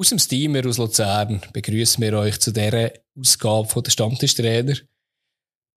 [0.00, 4.76] Aus dem Steamer aus Luzern begrüßen wir euch zu dieser Ausgabe von der Stammtischtrainer.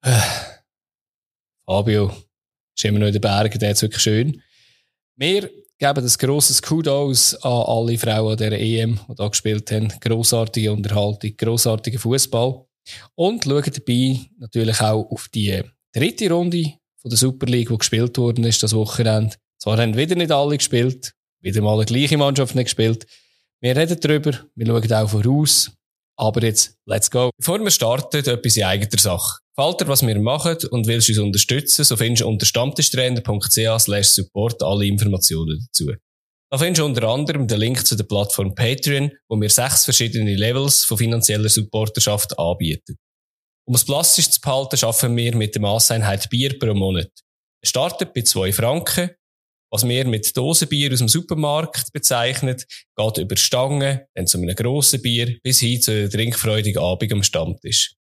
[0.05, 0.21] Äh,
[1.65, 2.15] Fabio,
[2.77, 4.39] ist immer noch in den Bergen, der ist wirklich schön.
[5.15, 5.49] Wir
[5.79, 9.87] geben ein grosses Kudos an alle Frauen dieser EM, die da gespielt haben.
[9.99, 12.63] Grossartige Unterhaltung, grossartiger Fußball.
[13.15, 18.15] Und schauen dabei natürlich auch auf die dritte Runde von der Super League, die gespielt
[18.19, 19.35] worden ist, das Wochenende.
[19.57, 23.07] Zwar haben wieder nicht alle gespielt, wieder mal die gleiche Mannschaft nicht gespielt.
[23.63, 25.71] Wir reden darüber, wir schauen auch voraus.
[26.17, 27.29] Aber jetzt, let's go.
[27.37, 29.39] Bevor wir starten, etwas in eigener Sache.
[29.55, 34.63] Gefällt dir, was wir machen und willst uns unterstützen, so findest du unter stammtischtrainer.ch support
[34.63, 35.91] alle Informationen dazu.
[36.51, 40.35] Da findest du unter anderem den Link zu der Plattform Patreon, wo wir sechs verschiedene
[40.35, 42.97] Levels von finanzieller Supporterschaft anbieten.
[43.67, 47.11] Um es plastisch zu behalten, schaffen wir mit der Masseinheit Bier pro Monat.
[47.63, 49.11] Es startet bei zwei Franken
[49.71, 55.01] was wir mit Dosenbier aus dem Supermarkt bezeichnet, geht über Stangen, dann zu einem grossen
[55.01, 57.95] Bier, bis hin zu einem trinkfreudigen Abend am Stammtisch.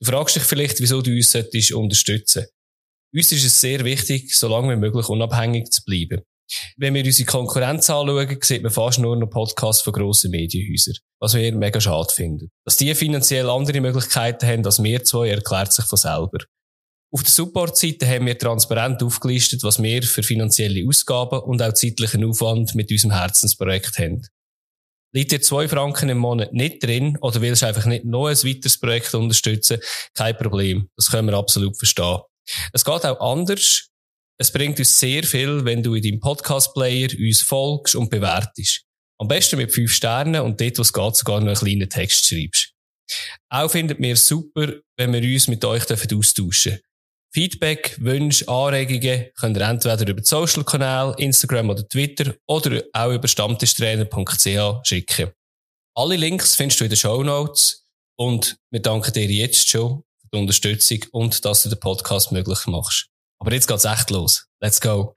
[0.00, 2.46] Du fragst dich vielleicht, wieso du uns solltest unterstützen
[3.12, 6.22] Uns ist es sehr wichtig, so lange wie möglich unabhängig zu bleiben.
[6.76, 11.34] Wenn wir unsere Konkurrenz anschauen, sieht man fast nur noch Podcasts von grossen Medienhäusern, was
[11.34, 12.50] wir mega schade finden.
[12.64, 16.38] Dass die finanziell andere Möglichkeiten haben als wir zwei, erklärt sich von selber.
[17.10, 22.24] Auf der Support-Seite haben wir transparent aufgelistet, was wir für finanzielle Ausgaben und auch zeitlichen
[22.24, 24.26] Aufwand mit unserem Herzensprojekt haben.
[25.14, 28.78] Liegt dir zwei Franken im Monat nicht drin oder willst einfach nicht noch ein weiteres
[28.78, 29.78] Projekt unterstützen?
[30.12, 30.90] Kein Problem.
[30.96, 32.18] Das können wir absolut verstehen.
[32.74, 33.88] Es geht auch anders.
[34.38, 38.84] Es bringt uns sehr viel, wenn du in deinem Podcast-Player uns folgst und bewertest.
[39.18, 42.26] Am besten mit fünf Sternen und dort, wo es geht, sogar noch einen kleinen Text
[42.26, 42.74] schreibst.
[43.48, 46.87] Auch findet mir super, wenn wir uns mit euch austauschen dürfen.
[47.32, 53.28] Feedback, Wünsche, Anregungen könnt ihr entweder über die Social-Kanäle, Instagram oder Twitter oder auch über
[53.28, 55.30] stammtischtrainer.ch schicken.
[55.94, 57.84] Alle Links findest du in den Show Notes
[58.16, 62.66] und wir danken dir jetzt schon für die Unterstützung und dass du den Podcast möglich
[62.66, 63.08] machst.
[63.40, 64.46] Aber jetzt geht's echt los.
[64.60, 65.14] Let's go!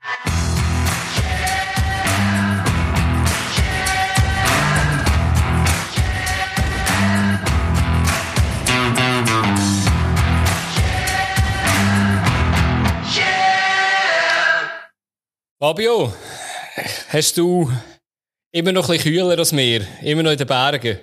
[15.62, 16.12] Fabio,
[17.10, 17.70] hast du
[18.50, 19.86] immer noch ein bisschen kühler als wir?
[20.02, 20.98] Immer noch in den Bergen?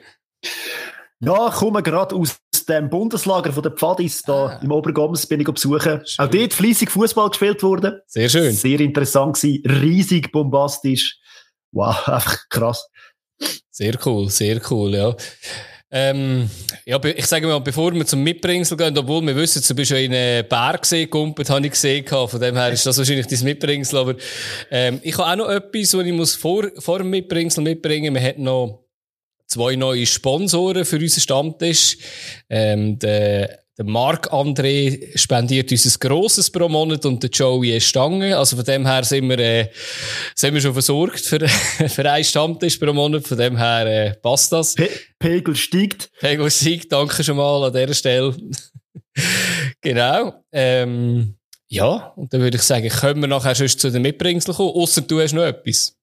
[1.21, 4.59] Ja, ich komme gerade aus dem Bundeslager von den Pfadis, da ah.
[4.61, 6.05] im Obergoms bin ich besuchen.
[6.05, 6.25] Schön.
[6.25, 8.01] Auch dort fleissig Fußball gespielt worden.
[8.05, 8.51] Sehr schön.
[8.51, 11.17] Sehr interessant gewesen, riesig bombastisch.
[11.71, 12.85] Wow, einfach krass.
[13.71, 15.15] Sehr cool, sehr cool, ja.
[15.91, 16.49] Ähm,
[16.85, 19.97] ja, ich sage mal, bevor wir zum Mitbringsel gehen, obwohl wir wissen, du bist ja
[19.97, 23.43] in einen Berg gesehen, Gumpet, habe ich gesehen, von dem her ist das wahrscheinlich dein
[23.43, 24.15] Mitbringsel, aber
[24.69, 28.13] ähm, ich habe auch noch etwas, was ich muss vor, vor dem Mitbringsel mitbringen.
[28.13, 28.83] Wir haben noch
[29.47, 31.97] zwei neue Sponsoren für unseren Stammtisch.
[32.49, 37.79] Ähm, der der Marc André spendiert uns ein grosses pro Monat und der Joey eine
[37.79, 38.37] Stange.
[38.37, 39.69] Also von dem her sind wir, äh,
[40.35, 41.47] sind wir schon versorgt für,
[41.87, 43.25] für einen Stammtisch pro Monat.
[43.25, 44.75] Von dem her äh, passt das.
[44.75, 46.11] Pe Pegel steigt.
[46.19, 46.91] Pegel steigt.
[46.91, 48.35] Danke schon mal an dieser Stelle.
[49.81, 50.43] genau.
[50.51, 51.37] Ähm,
[51.69, 55.03] ja, und dann würde ich sagen, können wir nachher schon zu den Mitbringsel kommen, außer
[55.03, 55.95] du hast noch etwas.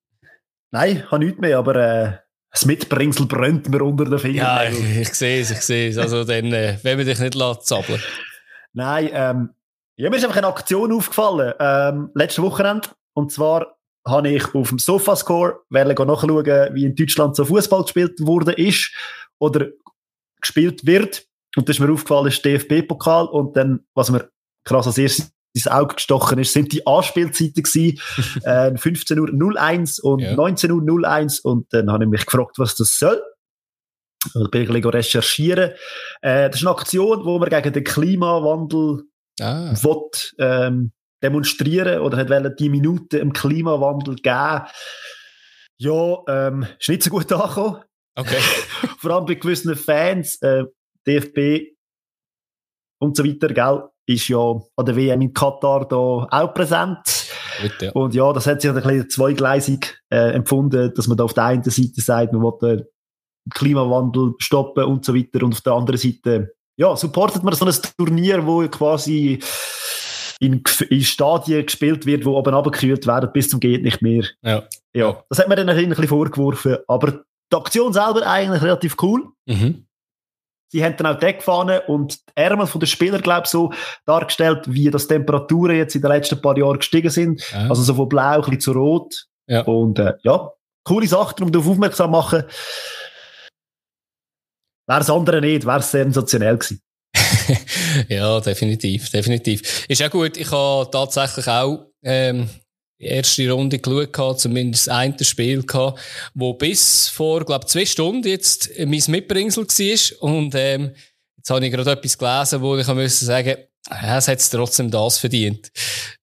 [0.71, 2.13] Nein, ich habe nichts mehr, aber äh,
[2.57, 4.47] das Mitbringsel brennt mir unter den Fingern.
[4.47, 5.99] Ja, ich, ich sehe es, ich sehe es.
[5.99, 8.01] Also dann, äh, wenn wir dich nicht zappeln
[8.73, 9.51] Nein, ähm,
[9.97, 12.89] ja, mir ist einfach eine Aktion aufgefallen, ähm, letzte Wochenende.
[13.13, 18.53] Und zwar habe ich auf dem Sofascore nachschauen, wie in Deutschland so Fußball gespielt wurde
[18.53, 18.91] ist
[19.39, 19.67] oder
[20.41, 21.27] gespielt wird.
[21.57, 23.27] Und das ist mir aufgefallen, ist DFB-Pokal.
[23.27, 24.31] Und dann, was mir
[24.65, 27.99] krass als erstes ins Auge gestochen ist, sind die Anspielzeiten gewesen.
[28.45, 30.35] äh, 15 Uhr 01 und ja.
[30.35, 33.21] 19 Uhr 01 und dann habe ich mich gefragt, was das soll.
[34.35, 35.73] Und bin ich ein recherchieren.
[36.21, 39.05] Äh, das ist eine Aktion, wo man gegen den Klimawandel
[39.41, 39.73] ah.
[39.73, 44.67] will, ähm, demonstrieren oder hat wollen die Minuten im Klimawandel geben.
[45.79, 47.83] Ja, ähm, ist nicht so gut angekommen.
[48.15, 48.41] Okay.
[48.99, 50.65] Vor allem bei gewissen Fans, äh,
[51.07, 51.77] DFB
[52.99, 56.99] und so weiter, gell, ist ja an der WM in Katar da auch präsent.
[57.61, 57.93] Bitte, ja.
[57.93, 61.45] Und ja, das hat sich ein bisschen zweigleisig äh, empfunden, dass man da auf der
[61.45, 62.87] einen Seite sagt, man will den
[63.53, 67.75] Klimawandel stoppen und so weiter und auf der anderen Seite, ja, supportet man so ein
[67.97, 69.41] Turnier, wo quasi
[70.41, 74.25] in, in Stadien gespielt wird, wo oben abgekühlt werden bis zum geht nicht mehr.
[74.43, 74.65] Ja.
[74.95, 75.23] ja.
[75.29, 79.29] Das hat man dann ein bisschen vorgeworfen, aber die Aktion selber eigentlich relativ cool.
[79.47, 79.86] Mhm.
[80.69, 83.73] Sie haben dann auch Deckfahnen und die Ärmel der Spieler, glaube ich, so
[84.05, 87.43] dargestellt, wie das Temperaturen jetzt in den letzten paar Jahren gestiegen sind.
[87.53, 87.69] Ja.
[87.69, 89.27] Also so von blau ein bisschen zu rot.
[89.47, 89.63] Ja.
[89.63, 90.51] Und äh, ja,
[90.85, 92.45] coole Sache, um darauf aufmerksam machen.
[94.89, 96.83] Wäre es andere nicht, wäre es sensationell gewesen.
[98.09, 99.87] ja, definitiv, definitiv.
[99.89, 102.66] Ist ja gut, ich habe tatsächlich auch ähm, die
[102.99, 106.01] erste Runde geschaut, zumindest ein Spiel gehabt,
[106.35, 110.93] wo bis vor, glaube zwei Stunden jetzt mein Mitbringsel war und ähm,
[111.37, 113.57] jetzt habe ich gerade etwas gelesen, wo ich müssen sagen
[113.89, 115.71] es hat trotzdem das verdient.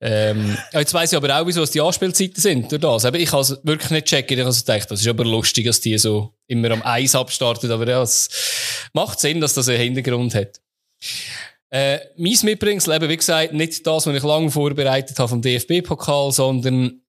[0.02, 3.06] Ähm, jetzt weiss ich aber auch, wieso es die Anspielzeiten sind durch das.
[3.06, 4.38] Aber ich habe es wirklich nicht checken.
[4.38, 7.72] Ich habe gedacht, das ist aber lustig, dass die so immer am Eis abstartet.
[7.72, 10.60] Aber ja, es macht Sinn, dass das einen Hintergrund hat.
[11.74, 17.02] Äh, mein Mitbringsel, wie gesagt, nicht das, was ich lange vorbereitet habe vom DFB-Pokal, sondern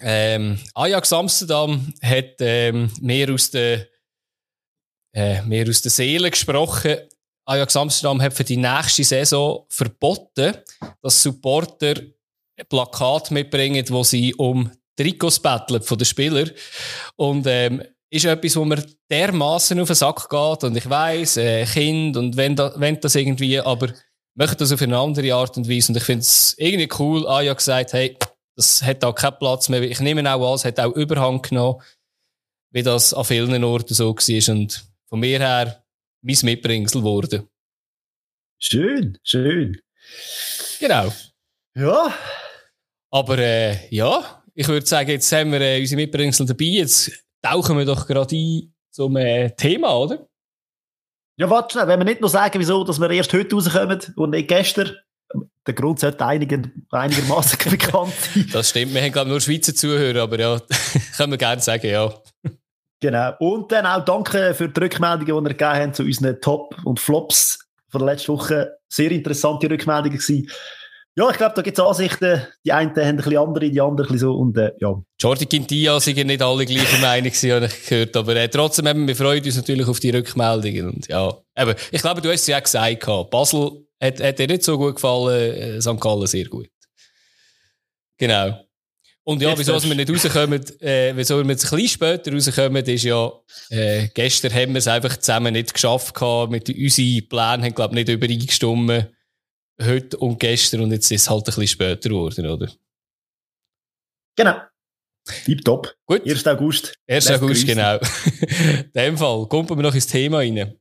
[0.00, 3.88] ähm, Ajax Amsterdam hat ähm, mehr aus der
[5.12, 6.98] äh, mehr aus der Seele gesprochen
[7.46, 10.54] Ajax Amsterdam hat für die nächste Saison verboten,
[11.00, 11.94] dass Supporter
[12.68, 16.50] Plakat mitbringen, wo sie um Trikots betteln von den Spielern.
[17.14, 17.82] Und, ähm,
[18.16, 20.64] ist etwas, wo mir dermaßen auf den Sack geht.
[20.64, 23.92] Und ich weiss, äh, Kind und wenn, da, wenn das irgendwie, aber
[24.34, 25.92] möchte das auf eine andere Art und Weise.
[25.92, 27.26] Und ich finde es irgendwie cool.
[27.26, 28.16] Ajax gesagt, hey,
[28.54, 29.82] das hat auch keinen Platz mehr.
[29.82, 31.80] Ich nehme auch an, es hat auch Überhang genommen,
[32.70, 34.54] wie das an vielen Orten so war.
[34.54, 35.84] Und von mir her,
[36.22, 37.48] mein Mitbringsel wurde.
[38.58, 39.80] Schön, schön.
[40.80, 41.12] Genau.
[41.74, 42.14] Ja.
[43.10, 46.64] Aber äh, ja, ich würde sagen, jetzt haben wir äh, unsere Mitbringsel dabei.
[46.64, 50.26] Jetzt tauchen wir doch gerade ein zum äh, Thema, oder?
[51.36, 51.88] Ja, warte schnell.
[51.88, 54.96] Wenn wir nicht nur sagen, wieso, dass wir erst heute rauskommen und nicht gestern,
[55.66, 58.48] der Grund sollte einigen, einigermaßen bekannt sein.
[58.52, 58.94] Das stimmt.
[58.94, 60.58] Wir haben, glaube ich, nur Schweizer Zuhörer, aber ja,
[61.16, 62.12] können wir gerne sagen, ja.
[63.00, 63.32] Genau.
[63.38, 66.98] Und dann auch danke für die Rückmeldungen, die ihr gegeben habt zu unseren Top und
[66.98, 67.58] Flops
[67.90, 68.78] von der letzten Woche.
[68.88, 70.48] Sehr interessante Rückmeldungen gewesen.
[71.18, 72.42] Ja, ich glaube, da gibt es Ansichten.
[72.62, 74.34] Die einen haben ein bisschen andere, die anderen ein bisschen so.
[74.34, 75.02] Und, äh, ja.
[75.18, 78.16] Jordi Quintia sind nicht alle gleicher Meinung habe ich gehört.
[78.16, 80.90] Aber äh, trotzdem haben wir freuen uns natürlich auf die Rückmeldungen.
[80.90, 83.06] Und, ja, eben, ich glaube, du hast es ja gesagt.
[83.30, 85.98] Basel hat, hat dir nicht so gut gefallen, äh, St.
[85.98, 86.68] Gallen sehr gut.
[88.18, 88.60] Genau.
[89.24, 93.04] Und ja, wieso wir nicht rauskommen, äh, wieso wir jetzt ein bisschen später rauskommen, ist
[93.04, 93.32] ja,
[93.70, 97.98] äh, gestern haben wir es einfach zusammen nicht geschafft gehabt, mit unseren Plänen haben, glaube
[97.98, 99.08] ich, nicht übereingestimmt,
[99.82, 102.70] heute und gestern, und jetzt ist es halt ein bisschen später geworden, oder?
[104.36, 104.60] Genau.
[105.44, 105.94] Tip top.
[106.06, 106.26] Gut.
[106.26, 106.46] 1.
[106.46, 106.94] August.
[107.08, 107.30] 1.
[107.32, 107.98] August, genau.
[108.68, 110.78] In dem Fall, kommen wir noch ins Thema rein.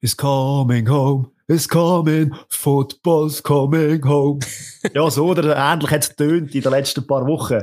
[0.00, 4.40] Is coming home is coming, football's coming home.
[4.94, 7.62] ja, so oder ähnlich hat es tönt in den letzten paar Wochen.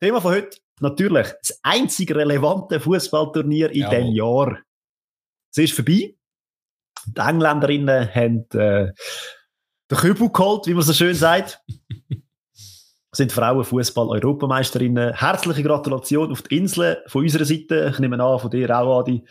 [0.00, 4.58] Thema von heute, natürlich, das einzige relevante Fußballturnier in diesem Jahr.
[5.52, 6.14] Es ist vorbei.
[7.06, 8.92] Die Engländerinnen haben äh,
[9.90, 11.60] den Kübel geholt, wie man so schön sagt.
[13.14, 15.14] sind Frauenfußball-Europameisterinnen.
[15.14, 17.90] Herzliche Gratulation auf die Inseln von unserer Seite.
[17.92, 19.22] Ich nehme an, von dir auch, Adi.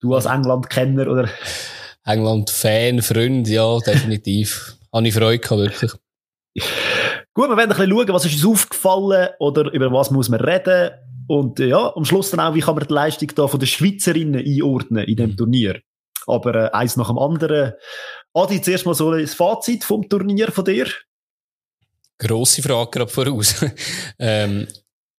[0.00, 1.28] Du als England-Kenner, oder?
[2.04, 4.76] England-Fan, Freund, ja, definitiv.
[4.92, 5.92] Habe ich Freude gehabt, wirklich.
[7.34, 10.40] Gut, wir werden ein bisschen schauen, was ist uns aufgefallen oder über was muss man
[10.40, 10.90] reden.
[11.28, 14.44] Und ja, am Schluss dann auch, wie kann man die Leistung da von den Schweizerinnen
[14.44, 15.80] einordnen in dem Turnier.
[16.26, 17.74] Aber äh, eins nach dem anderen.
[18.32, 20.88] Adi, zuerst mal so ein Fazit vom Turnier von dir.
[22.18, 23.62] Grosse Frage gerade voraus.
[24.18, 24.66] ähm,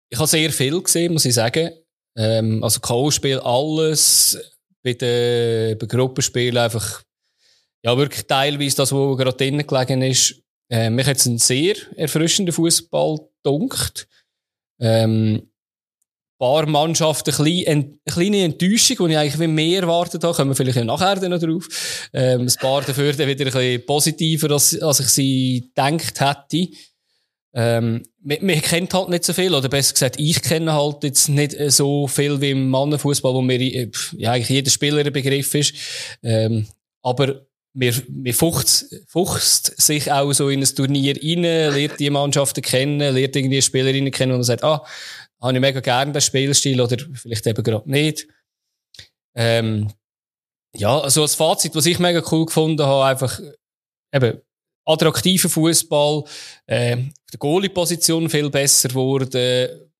[0.08, 1.70] ich habe sehr viel gesehen, muss ich sagen.
[2.16, 4.36] Ähm, also K.O.-Spiel, alles
[4.82, 7.02] bei den, bei Gruppenspielen einfach,
[7.84, 10.42] ja, wirklich teilweise das, was gerade drinnen gelegen ist.
[10.68, 14.08] Äh, mich hat es ein sehr erfrischender Fußball gedunkt.
[14.80, 15.49] Ähm,
[16.40, 17.34] paar Mannschaften,
[17.66, 21.68] eine kleine Enttäuschung, die ich eigentlich mehr erwartet habe, kommen wir vielleicht nachher noch drauf.
[22.14, 26.72] Ähm, ein paar dafür dann wieder ein bisschen positiver, als, als ich sie gedacht hätte.
[27.52, 31.28] Ähm, man, man kennt halt nicht so viel, oder besser gesagt, ich kenne halt jetzt
[31.28, 35.54] nicht so viel wie im Mannenfußball, wo mir äh, ja, eigentlich jeder Spieler ein Begriff
[35.54, 35.74] ist.
[36.22, 36.66] Ähm,
[37.02, 37.42] aber
[37.72, 42.98] mir, mir fuchst, fuchst sich auch so in ein Turnier rein, lernt die Mannschaften kennen,
[42.98, 44.84] lernt irgendwie Spielerinnen kennen und sagt, ah,
[45.40, 48.26] habe ich mega gerne den Spielstil oder vielleicht eben gerade nicht.
[49.34, 49.92] Ähm,
[50.76, 53.40] ja, also als Fazit, was ich mega cool gefunden habe, einfach
[54.12, 54.40] eben
[54.84, 56.24] attraktiver Fußball,
[56.66, 56.96] äh,
[57.32, 59.90] die Goalie-Position viel besser wurde,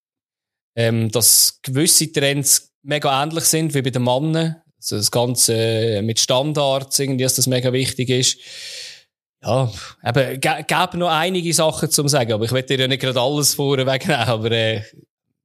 [0.76, 4.56] ähm, dass gewisse Trends mega ähnlich sind wie bei den Männern.
[4.78, 8.38] Also das Ganze äh, mit Standards, irgendwie, dass das mega wichtig ist.
[9.42, 9.72] Ja,
[10.04, 13.54] eben, gäbe noch einige Sachen zu sagen, aber ich werde dir ja nicht gerade alles
[13.54, 14.82] vorweg nehmen, aber äh,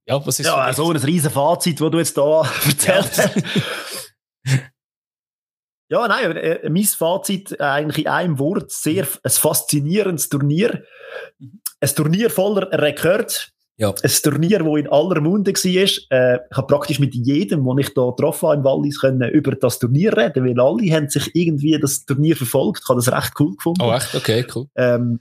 [0.06, 3.30] ja, was ist Ja, so ein riesen Fazit, das du jetzt da erzählt hast.
[5.88, 10.82] Ja, nein, äh, mein Fazit äh, eigentlich in einem Wort, sehr ein faszinierendes Turnier.
[11.38, 13.52] Ein Turnier voller Rekord.
[13.78, 13.90] Ja.
[14.02, 15.66] Ein Turnier, das in aller Munde war.
[15.76, 19.52] Äh, ich habe praktisch mit jedem, den ich hier getroffen habe im Wallis, können über
[19.52, 22.80] das Turnier reden, weil alle haben sich irgendwie das Turnier verfolgt.
[22.82, 23.82] Ich habe das recht cool gefunden.
[23.82, 24.12] Oh, echt?
[24.14, 24.66] Okay, cool.
[24.74, 25.20] Ähm,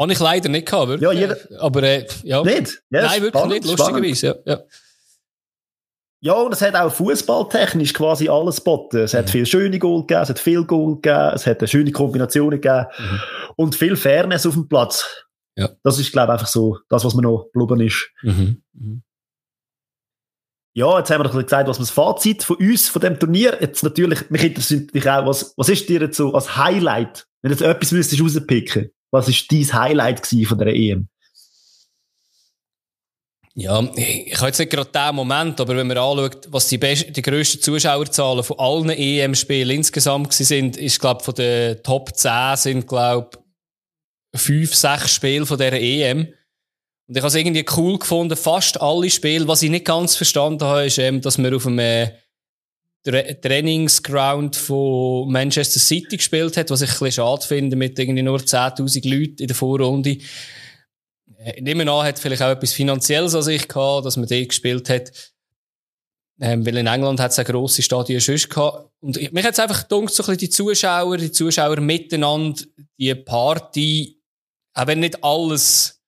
[0.00, 1.10] habe ich leider nicht gehabt, wirklich.
[1.10, 2.42] Ja, jeder, aber, äh, ja.
[2.42, 2.82] Nicht?
[2.90, 4.54] Ja, Nein, wirklich spannend, nicht, lustigerweise, ja.
[4.54, 4.62] ja.
[6.22, 8.98] Ja, und es hat auch fußballtechnisch quasi alles geboten.
[8.98, 9.30] Es hat mhm.
[9.30, 12.86] viel schöne Goal gegeben, es hat viel Goal gegeben, es hat eine schöne Kombinationen gegeben
[12.98, 13.20] mhm.
[13.56, 15.26] und viel Fairness auf dem Platz.
[15.56, 15.70] Ja.
[15.82, 18.10] Das ist, glaube ich, einfach so das, was mir noch geblieben ist.
[18.22, 18.62] Mhm.
[18.74, 19.02] Mhm.
[20.74, 23.56] Ja, jetzt haben wir noch gesagt, was das Fazit von uns, von dem Turnier.
[23.60, 27.50] Jetzt natürlich, mich interessiert dich auch, was, was ist dir jetzt so als Highlight, wenn
[27.50, 28.90] du jetzt etwas müsstest rauspicken?
[29.10, 31.08] Was ist dein Highlight von der EM?
[33.54, 37.14] Ja, ich habe jetzt nicht gerade den Moment, aber wenn man anschaut, was die, best
[37.16, 42.86] die grössten Zuschauerzahlen von allen EM-Spielen insgesamt sind, ist, glaube von den Top 10 sind,
[42.86, 43.38] glaube
[44.34, 46.28] fünf, sechs Spiele von dieser EM.
[47.08, 49.48] Und ich habe es irgendwie cool gefunden, fast alle Spiele.
[49.48, 52.12] Was ich nicht ganz verstanden habe, ist, ähm, dass man auf einem äh,
[53.04, 58.38] Trainingsground von Manchester City gespielt hat, was ich ein bisschen schade finde, mit irgendwie nur
[58.38, 60.18] 10.000 Leuten in der Vorrunde.
[61.38, 64.48] Äh, ich nehme an, hat vielleicht auch etwas Finanzielles an sich gehabt, dass man dort
[64.48, 65.12] gespielt hat.
[66.42, 68.90] Ähm, weil in England hat es eine grosse Stadien schon gehabt.
[69.00, 72.62] Und mich hat es einfach gedacht, so ein bisschen die Zuschauer, die Zuschauer miteinander,
[72.98, 74.20] die Party,
[74.74, 75.99] auch wenn nicht alles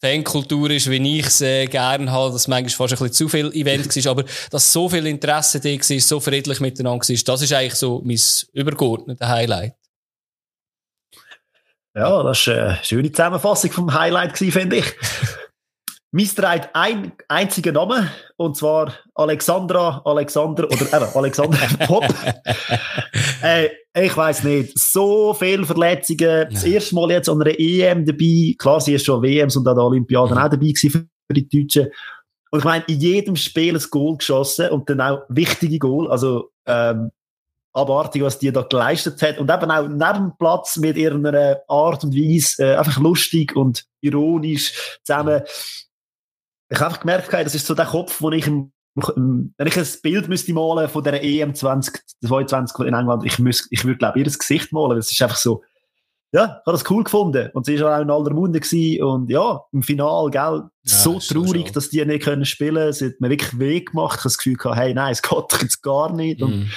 [0.00, 3.52] Fankultur ist, wie ich es äh, gerne habe, dass manchmal fast ein bisschen zu viel
[3.52, 7.52] Event war, aber dass so viel Interesse da war, so friedlich miteinander war, das ist
[7.52, 8.20] eigentlich so mein
[8.52, 9.74] übergeordnetes Highlight.
[11.94, 14.94] Ja, das war eine schöne Zusammenfassung vom Highlight, finde ich.
[16.12, 22.04] Mir trägt ein einziger Name, und zwar Alexandra, Alexander, oder eben, Alexander Pop.
[23.42, 26.48] äh, ich weiß nicht, so viele Verletzungen.
[26.50, 28.54] Das erste Mal jetzt an einer EM dabei.
[28.58, 30.38] Klar, sie ist schon WMs und an der Olympiade mhm.
[30.38, 31.88] auch dabei gewesen für die Deutschen.
[32.50, 36.10] Und ich meine, in jedem Spiel ein Goal geschossen und dann auch wichtige Goal.
[36.10, 37.10] Also, ähm,
[37.72, 39.38] abartig, was die da geleistet hat.
[39.38, 43.84] Und eben auch neben dem Platz mit ihrer Art und Weise, äh, einfach lustig und
[44.00, 45.42] ironisch zusammen
[46.68, 48.50] ich habe einfach gemerkt, das ist so der Kopf, wo ich
[48.96, 53.84] wenn ich ein Bild müsste malen von der EM 2022 in England, ich, müsste, ich
[53.84, 54.96] würde, glaube ich, ihr Gesicht malen.
[54.96, 55.62] Das ist einfach so,
[56.32, 57.50] ja, ich habe das cool gefunden.
[57.52, 59.02] Und sie war auch in aller Munde gewesen.
[59.02, 62.92] Und ja, im Finale, gell, ja, so traurig, dass die nicht können spielen können.
[62.94, 64.14] Sie hat mir wirklich weh gemacht.
[64.14, 66.42] Ich habe das Gefühl gehabt, hey, nein, es geht doch jetzt gar nicht.
[66.42, 66.70] Und, mhm.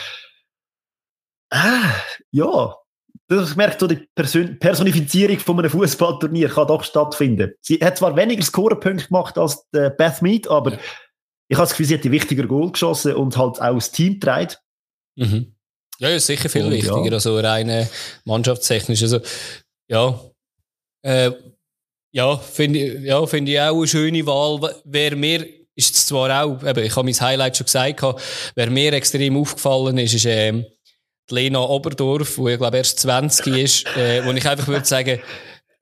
[1.51, 1.91] äh,
[2.31, 2.75] ja,
[3.29, 7.53] ich merke, so die Persön Personifizierung von einem Fußballturnier kann doch stattfinden.
[7.61, 10.79] Sie hat zwar weniger Scorepunkte gemacht als äh, Beth Mead, aber ja.
[11.47, 14.19] ich habe das Gefühl, sie hat die wichtiger Goal geschossen und halt auch das Team
[14.19, 14.59] trägt.
[15.15, 15.55] Mhm.
[15.99, 17.11] Ja, ja, sicher viel und, wichtiger, ja.
[17.11, 17.87] also rein
[18.25, 19.03] mannschaftstechnisch.
[19.03, 19.19] Also,
[19.89, 20.19] ja,
[21.03, 21.31] äh,
[22.11, 24.75] ja, finde ich, ja, find ich auch eine schöne Wahl.
[24.85, 25.45] Wer mir,
[25.75, 28.03] ist zwar auch, eben, ich habe mein Highlight schon gesagt,
[28.55, 30.65] wer mir extrem aufgefallen ist, ist, ähm,
[31.31, 35.19] Lena Oberdorf, wo ich glaube erst 20 ist, äh, wo ich einfach würde sagen,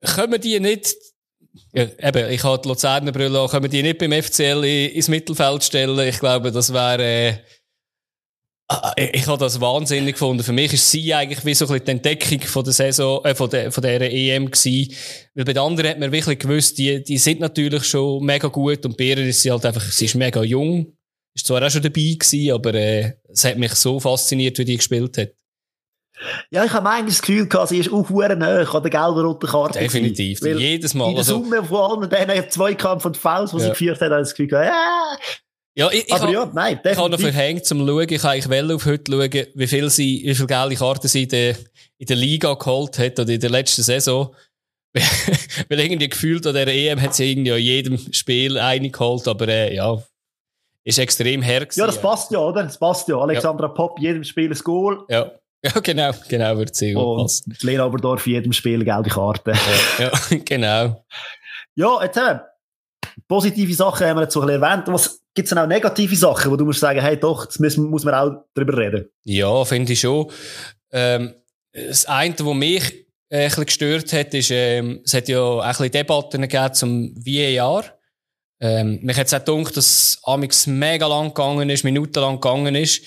[0.02, 0.94] können die nicht,
[1.72, 6.08] ja, eben, ich habe die Luzerner Brille, können die nicht beim FCL ins Mittelfeld stellen?
[6.08, 7.34] Ich glaube, das wäre, äh,
[8.96, 10.42] ich, ich habe das wahnsinnig gefunden.
[10.42, 13.34] Für mich ist sie eigentlich wie so ein bisschen die Entdeckung von der Saison, äh,
[13.34, 14.94] von der, von der EM gewesen.
[15.34, 18.84] Weil bei den anderen hat man wirklich gewusst, die, die sind natürlich schon mega gut
[18.84, 20.94] und Bären ist sie halt einfach, sie ist mega jung.
[21.34, 24.76] Ist zwar auch schon dabei gewesen, aber äh, es hat mich so fasziniert, wie die
[24.76, 25.37] gespielt hat.
[26.50, 29.20] Ja, ich habe eigentlich das Gefühl gehabt, sie ist auch sehr nahe an der gelben
[29.20, 29.78] roten Karte.
[29.78, 30.40] Definitiv.
[30.42, 31.08] Jedes Mal.
[31.08, 33.62] In der also, Summe von allen diesen Zweikampf und Fouls, die ja.
[33.62, 35.18] sie geführt hat, habe ich das Gefühl gehabt, ja.
[35.78, 36.92] Ja, ich, ich aber ja, nein, definitiv.
[36.92, 38.08] Ich habe noch verhängt zum Schauen.
[38.08, 41.28] Ich kann eigentlich auf heute schauen, wie viel sie, wie viele gelbe Karten sie in
[41.28, 41.56] der,
[41.98, 44.34] in der Liga geholt hat oder in der letzten Saison.
[45.68, 49.46] Weil irgendwie gefühlt an der EM hat sie irgendwie an jedem Spiel eine geholt, aber
[49.46, 50.02] äh, ja,
[50.82, 52.64] ist extrem her Ja, das passt ja, oder?
[52.64, 53.16] Das passt ja.
[53.16, 53.72] Alexandra ja.
[53.72, 55.04] Pop, jedem Spiel ein Goal.
[55.08, 55.30] Ja.
[55.64, 57.56] Ja, genau, genau, wird sehr gut passen.
[57.62, 59.52] Lena Oberdorf in jedem Spiel gelbe Karte.
[59.98, 61.04] Ja, ja genau.
[61.74, 62.38] Ja, jetzt äh,
[63.26, 64.84] positive Sachen haben wir jetzt so ein bisschen erwähnt.
[64.88, 67.90] Was gibt es denn auch negative Sachen, wo du musst sagen, hey doch, das müssen,
[67.90, 69.08] muss man auch drüber reden?
[69.24, 70.30] Ja, finde ich schon.
[70.92, 71.34] Ähm,
[71.72, 75.60] das eine, was mich äh, ein bisschen gestört hat, ist, ähm, es hat ja auch
[75.60, 77.84] ein bisschen Debatten gegeben zum VAR.
[78.60, 83.02] Ähm, mich hat es auch gedacht, dass amigs mega lang gegangen ist, minutenlang gegangen ist.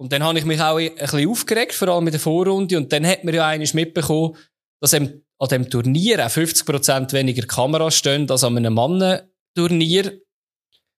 [0.00, 2.78] Und dann habe ich mich auch ein bisschen aufgeregt, vor allem mit der Vorrunde.
[2.78, 4.34] Und dann hat man ja eigentlich mitbekommen,
[4.80, 10.18] dass an dem Turnier auch 50% weniger Kameras stehen als an einem Mannenturnier.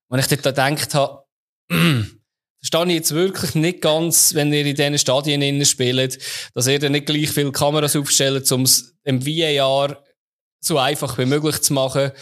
[0.08, 1.24] Und ich dort gedacht habe,
[1.68, 6.20] verstehe ich jetzt wirklich nicht ganz, wenn ihr in diesen Stadien innen spielt,
[6.54, 10.00] dass ihr dann nicht gleich viele Kameras aufstellt, um es im VAR
[10.60, 12.12] so einfach wie möglich zu machen.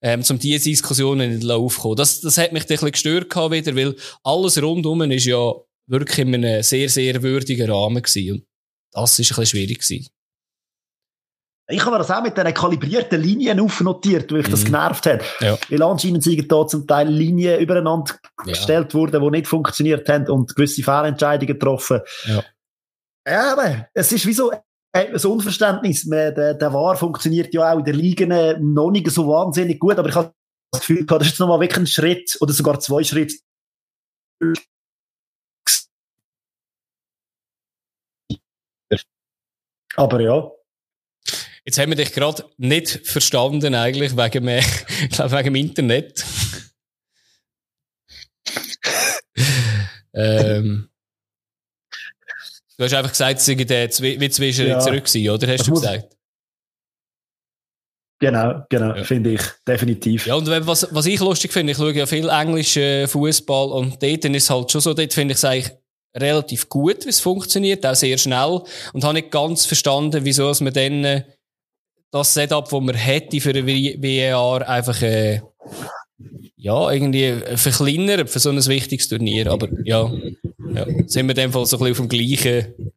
[0.00, 1.96] ähm, zum diese Diskussionen nicht aufkommen.
[1.96, 5.52] Das, das hat mich ein bisschen gestört gehabt wieder, weil alles rundum ist ja
[5.86, 8.32] wirklich in einem sehr, sehr würdigen Rahmen gewesen.
[8.32, 8.46] Und
[8.92, 10.08] das ist ein bisschen schwierig gewesen.
[11.68, 14.50] Ich habe mir das auch mit diesen kalibrierten Linien aufnotiert, wo ich mhm.
[14.50, 15.22] das genervt hat.
[15.40, 15.56] Ja.
[15.70, 18.52] Weil anscheinend sind da zum Teil Linien übereinander ja.
[18.52, 22.00] gestellt worden, die nicht funktioniert haben und gewisse Fehlentscheidungen getroffen.
[22.24, 22.44] Ja.
[23.26, 24.52] ja, aber es ist wie so
[24.92, 26.04] ein Unverständnis.
[26.04, 30.08] Der, der VAR funktioniert ja auch in der Liga noch nicht so wahnsinnig gut, aber
[30.08, 30.32] ich habe
[30.72, 33.36] das Gefühl gehabt, das ist jetzt nochmal wirklich ein Schritt oder sogar zwei Schritte
[39.96, 40.50] aber ja,
[41.64, 44.62] Jetzt haben wir dich gerade nicht verstanden, eigentlich, wegen, mehr,
[44.98, 46.24] wegen dem Internet.
[50.14, 50.88] ähm,
[52.76, 54.80] du hast einfach gesagt, es sei der wie zwischen ja.
[54.80, 55.46] zurück gewesen, oder?
[55.46, 56.16] Hast das du gesagt?
[58.18, 59.04] Genau, genau, ja.
[59.04, 60.26] finde ich, definitiv.
[60.26, 64.24] Ja, und was, was ich lustig finde, ich schaue ja viel englischen Fußball und dort
[64.24, 65.76] ist es halt schon so, dort finde ich es eigentlich
[66.14, 68.62] relativ gut, wie es funktioniert, auch sehr schnell.
[68.92, 71.24] Und habe nicht ganz verstanden, wieso man dann
[72.10, 75.40] das Setup, das man hätte für ein WER, einfach äh,
[76.56, 79.50] ja, irgendwie verkleinert für so ein wichtiges Turnier.
[79.50, 80.12] Aber ja,
[80.74, 82.94] ja sind wir in dem Fall so ein bisschen auf dem gleichen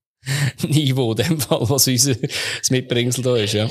[0.70, 2.16] Niveau, in dem Fall, was unser
[2.70, 3.54] Mitbringsel da ist.
[3.54, 3.70] Ja.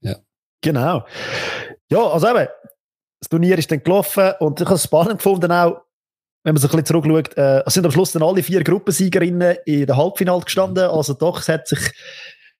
[0.00, 0.16] ja.
[0.62, 1.04] Genau.
[1.90, 2.48] Ja, also eben,
[3.20, 5.82] das Turnier ist dann gelaufen und ich habe es spannend gefunden auch,
[6.44, 9.58] wenn man so ein bisschen zurückschaut, äh, es sind am Schluss dann alle vier Gruppensiegerinnen
[9.64, 10.84] in der Halbfinale gestanden.
[10.84, 11.78] Also doch, es hat sich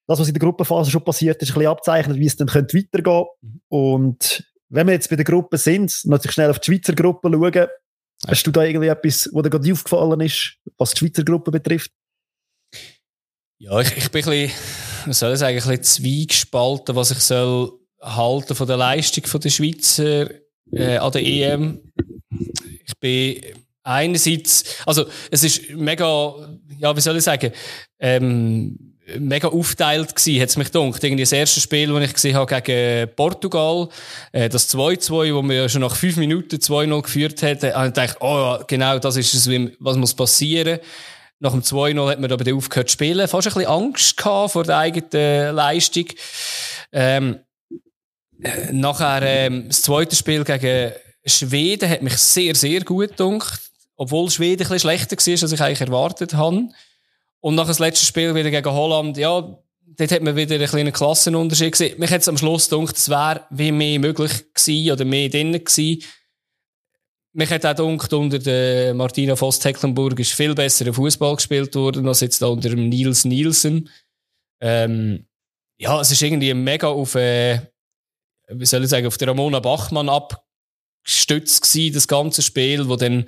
[0.07, 2.77] das, was in der Gruppenphase schon passiert ist, ein bisschen abzeichnet, wie es dann könnte
[2.77, 3.61] weitergehen mhm.
[3.69, 7.67] Und wenn wir jetzt bei der Gruppe sind, natürlich schnell auf die Schweizer Gruppe schauen,
[8.27, 11.91] hast du da irgendwie etwas, was dir gerade aufgefallen ist, was die Schweizer Gruppe betrifft?
[13.59, 14.51] Ja, ich, ich bin ein bisschen,
[15.05, 17.71] was soll ich sagen, ein bisschen zweigespalten, was ich soll
[18.01, 20.29] halten von der Leistung der Schweizer
[20.71, 21.91] äh, an der EM.
[22.85, 23.41] Ich bin
[23.83, 26.33] einerseits, also es ist mega,
[26.79, 27.51] ja, wie soll ich sagen,
[27.99, 31.03] ähm, mega aufteilt gewesen, hat's mich gedacht.
[31.03, 33.89] Irgendwie das erste Spiel, das ich gesehen habe gegen Portugal,
[34.31, 37.93] äh, das 2-2, wo wir ja schon nach fünf Minuten 2-0 geführt haben, habe ich
[37.93, 40.79] gedacht, oh, genau, das ist es, was muss passieren.
[41.39, 43.27] Nach dem 2-0 hat man aber dann aufgehört zu spielen.
[43.27, 46.05] Fast ein bisschen Angst gehabt vor der eigenen Leistung.
[46.93, 47.39] Ähm,
[48.41, 50.93] äh, nachher, ähm, das zweite Spiel gegen
[51.25, 53.72] Schweden hat mich sehr, sehr gut gedacht.
[53.95, 56.69] Obwohl Schweden ein bisschen schlechter war, als ich eigentlich erwartet habe.
[57.39, 59.57] Und nach dem letzten Spiel wieder gegen Holland, ja,
[59.97, 61.99] dort hat man wieder einen kleinen Klassenunterschied gesehen.
[61.99, 65.63] Mich hat es am Schluss gedacht, es wäre wie mehr möglich gewesen oder mehr drinnen
[65.63, 66.03] gewesen.
[67.35, 72.21] Mich hat auch gedacht, unter der Martina Voss-Tecklenburg ist viel besser Fußball gespielt worden, als
[72.21, 73.89] jetzt da unter dem Nils Nielsen.
[74.61, 75.25] Ähm,
[75.77, 77.59] ja, es ist irgendwie mega auf, äh,
[78.47, 83.27] wie soll ich sagen, auf der Ramona Bachmann abgestützt gewesen, das ganze Spiel, wo dann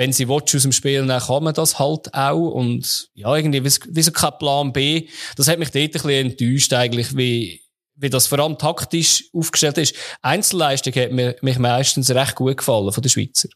[0.00, 2.52] wenn sie will, aus dem Spiel, dann kann man das halt auch.
[2.52, 5.08] Und ja, irgendwie, wie so kein Plan B.
[5.36, 7.60] Das hat mich dort ein bisschen enttäuscht, eigentlich, wie,
[7.96, 9.94] wie das vor allem taktisch aufgestellt ist.
[10.22, 13.50] Einzelleistung hat mir, mich meistens recht gut gefallen von den Schweizer.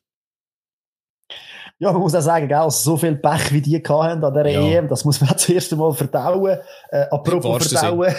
[1.79, 4.61] Ja, man muss auch sagen, gell, so viel Pech wie die hatten an der ja.
[4.61, 6.59] EM, das muss man das erste Mal verdauen.
[6.91, 8.15] Äh, apropos verdauen.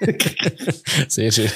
[1.08, 1.50] Sehr schön.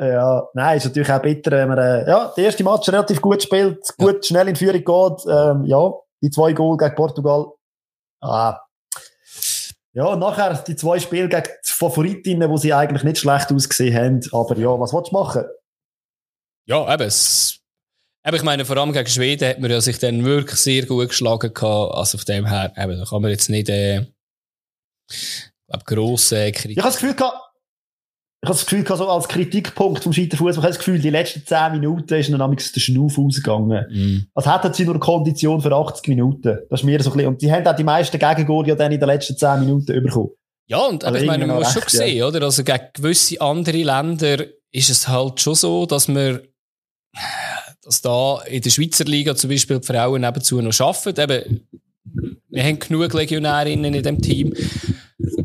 [0.00, 3.42] Ja, nein, ist natürlich auch bitter, wenn man, äh, ja, die erste Match relativ gut
[3.42, 4.22] spielt, gut ja.
[4.22, 7.52] schnell in Führung geht, ähm, ja, die zwei Goal gegen Portugal.
[8.22, 8.60] Ah.
[9.92, 13.94] Ja, und nachher die zwei Spiele gegen die Favoritinnen, wo sie eigentlich nicht schlecht ausgesehen
[13.94, 14.20] haben.
[14.32, 15.44] Aber ja, was willst du machen?
[16.66, 17.60] Ja, eben, es,
[18.24, 21.08] eben, ich meine, vor allem gegen Schweden hat man ja sich dann wirklich sehr gut
[21.08, 21.94] geschlagen gehabt.
[21.94, 24.06] Also auf dem her, eben, da kann man jetzt nicht, äh,
[25.70, 26.76] glaube, grosse Kritik.
[26.76, 27.49] Ich habe das Gefühl gehabt,
[28.42, 31.44] ich habe das Gefühl, so als Kritikpunkt vom Scheiterfuß, ich habe das Gefühl, die letzten
[31.44, 33.84] 10 Minuten ist dann nämlich der Schnuff ausgegangen.
[33.90, 34.30] Mm.
[34.34, 36.58] Als hätten sie nur Kondition für 80 Minuten.
[36.70, 38.92] Das ist mir so ein bisschen, und die haben auch die meisten Gegengore ja dann
[38.92, 40.30] in den letzten 10 Minuten bekommen.
[40.68, 42.28] Ja, und also ich meine, man muss schon sehen, ja.
[42.28, 42.42] oder?
[42.42, 46.42] Also gegen gewisse andere Länder ist es halt schon so, dass wir,
[47.82, 51.20] dass da in der Schweizer Liga zum Beispiel die Frauen nebenzu noch arbeiten.
[51.20, 51.68] Eben,
[52.48, 54.54] wir haben genug Legionärinnen in dem Team.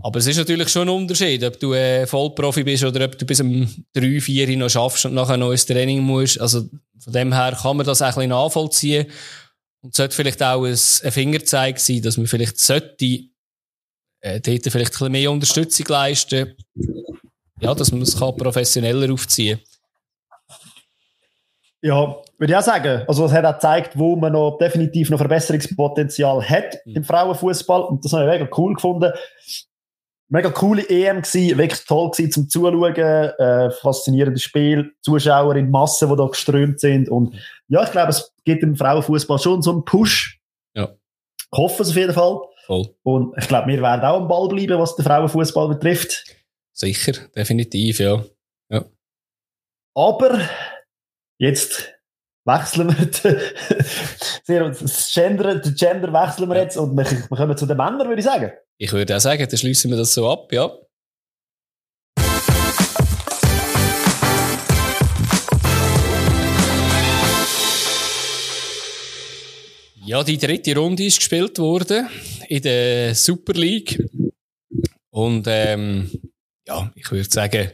[0.02, 3.26] Aber es ist natürlich schon ein Unterschied, ob du äh, Vollprofi bist oder ob du
[3.26, 6.39] bis um drei, vier noch schaffst und nachher noch ins Training musst.
[6.39, 6.69] Also
[7.00, 9.08] von dem her kann man das auch ein bisschen nachvollziehen.
[9.82, 13.06] Und es sollte vielleicht auch ein, ein Fingerzeig sein, dass man vielleicht sollte,
[14.21, 16.56] äh, dort vielleicht ein bisschen mehr Unterstützung leisten.
[17.62, 19.60] Ja, dass man es kann professioneller aufziehen
[21.86, 23.04] ja, würde ich auch sagen.
[23.08, 26.95] Also, es hat auch gezeigt, wo man noch definitiv noch Verbesserungspotenzial hat mhm.
[26.95, 27.84] im Frauenfußball.
[27.84, 29.13] Und das habe ich mega cool gefunden.
[30.36, 36.10] Mega coole EM gewesen, wirklich toll gewesen zum Zuschauen, äh, faszinierendes Spiel, Zuschauer in Massen,
[36.10, 37.36] die da geströmt sind und
[37.69, 40.41] ja, ich glaube, es gibt im Frauenfußball schon so einen Push.
[40.76, 40.93] Ja.
[41.39, 42.41] Ich hoffe es auf jeden Fall.
[42.65, 42.93] Voll.
[43.04, 46.26] Und ich glaube, wir werden auch am Ball bleiben, was den Frauenfußball betrifft.
[46.74, 48.21] Sicher, definitiv, ja.
[48.69, 48.84] ja.
[49.95, 50.41] Aber
[51.39, 51.93] jetzt
[52.43, 52.89] wechseln
[54.48, 58.10] wir das Gender, den Gender wechseln wir jetzt und wir, wir kommen zu den Männern,
[58.10, 58.52] würde ich sagen.
[58.78, 60.70] Ich würde auch sagen, dann schließen wir das so ab, ja.
[70.06, 72.10] Ja, die dritte Runde ist gespielt worden
[72.48, 73.98] in der Super League.
[75.10, 76.12] Und ähm,
[76.68, 77.72] ja, ich würde sagen,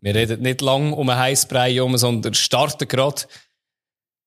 [0.00, 3.22] wir reden nicht lang um einen Heißbrei herum, sondern starten gerade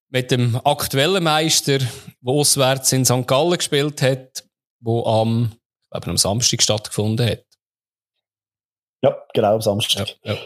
[0.10, 1.88] mit dem aktuellen Meister, der
[2.24, 3.26] auswärts in St.
[3.26, 4.46] Gallen gespielt hat,
[4.82, 5.56] wo am,
[5.90, 7.46] glaube, am Samstag stattgefunden hat.
[9.02, 10.16] Ja, genau, am Samstag.
[10.24, 10.40] Ja, ja.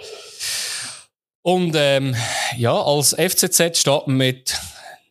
[1.41, 2.15] Und ähm,
[2.58, 4.58] ja, als FCZ steht man mit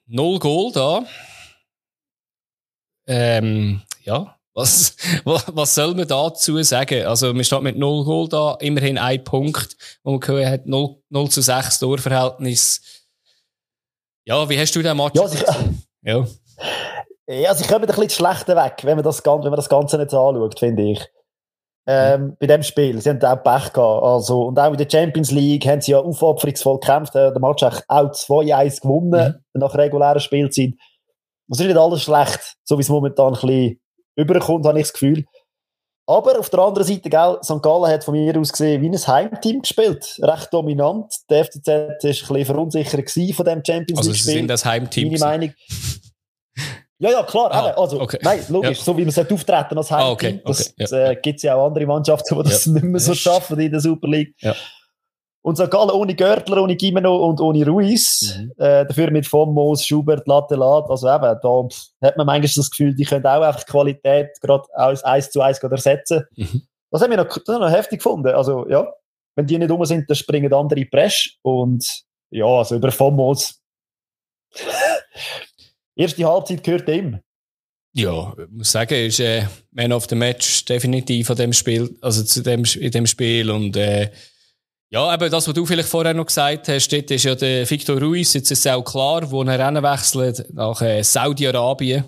[0.07, 1.05] null Goal da.
[3.07, 7.07] Ähm, ja, was, was soll man dazu sagen?
[7.07, 11.03] Also, man steht mit 0 Goal da, immerhin ein Punkt, wo man gehört hat, 0,
[11.09, 13.09] 0 zu 6 Torverhältnis.
[14.25, 15.29] Ja, wie hast du den Match ja,
[16.03, 16.27] ja.
[17.41, 20.13] Ja, sie kommen ein bisschen schlechter weg, wenn man das, wenn man das Ganze nicht
[20.13, 21.07] anschaut, finde ich.
[21.87, 22.37] Ähm, mhm.
[22.39, 23.01] Bei dem Spiel.
[23.01, 24.05] Sie haben auch Pech gehabt.
[24.05, 27.15] Also, und auch in der Champions League haben sie ja aufopferungsvoll gekämpft.
[27.15, 29.61] Der Match hat auch 2-1 gewonnen mhm.
[29.61, 30.75] nach regulärer Spielzeit.
[31.51, 33.81] Es ist nicht alles schlecht, so wie es momentan ein bisschen
[34.17, 35.25] überkommt, habe ich das Gefühl.
[36.07, 37.63] Aber auf der anderen Seite, gell, St.
[37.63, 40.19] Gallen hat von mir aus gesehen wie ein Heimteam gespielt.
[40.21, 41.13] Recht dominant.
[41.31, 44.33] Der FCZ war ein bisschen verunsichert von dem Champions also League-Spiel.
[44.33, 45.09] Also sind das Heimteam?
[45.09, 45.55] Meine Meinung.
[47.03, 47.51] Ja, ja, klar.
[47.51, 48.19] Ah, also, okay.
[48.23, 48.85] Nein, logisch, ja.
[48.85, 50.09] so wie man sollte auftreten als Heimteam.
[50.09, 51.11] Ah, okay, okay, das ja.
[51.11, 52.73] äh, gibt es ja auch andere Mannschaften, die das ja.
[52.75, 54.37] nicht mehr so schaffen in der Super League.
[55.45, 55.69] Und St.
[55.69, 58.39] Gallen ohne Görtler, ohne Gimeno und ohne Ruiz.
[58.39, 58.53] Mhm.
[58.57, 60.89] Äh, dafür mit Fomos, Schubert, Latelat.
[60.89, 64.63] Also eben, da hat man manchmal das Gefühl, die können auch einfach die Qualität gerade
[64.75, 66.23] als 1 zu 1 ersetzen.
[66.37, 66.63] Mhm.
[66.93, 68.29] Das haben wir noch, das haben wir noch heftig gefunden.
[68.29, 68.87] Also, ja,
[69.35, 71.37] wenn die nicht rum sind, dann springen andere Presch.
[71.43, 73.61] Und ja, also über Fomos.
[75.97, 77.21] Erste Halbzeit gehört ihm.
[77.95, 82.23] Ja, ich muss sagen, ist äh, Man of the Match definitiv an dem Spiel, also
[82.25, 84.11] zu dem, in dem Spiel und äh,
[84.93, 87.99] ja, aber das, was du vielleicht vorher noch gesagt hast, dort ist ja der Victor
[87.99, 92.05] Ruiz, jetzt ist es auch klar, wo er wechselt nach äh, Saudi-Arabien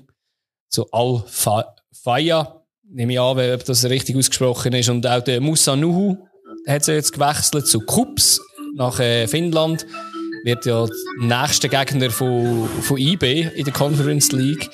[0.69, 2.63] zu Al-Faya.
[2.87, 4.91] Nehme ich an, ob das richtig ausgesprochen ist.
[4.91, 6.19] Und auch der Musa Nuhu
[6.67, 8.39] hat sich jetzt gewechselt zu Kups
[8.75, 9.87] nach äh, Finnland.
[10.45, 14.69] Wird ja der nächste Gegner von, von IB in der Conference League.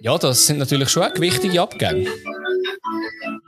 [0.00, 2.08] Ja, das sind natürlich schon auch wichtige Abgänge.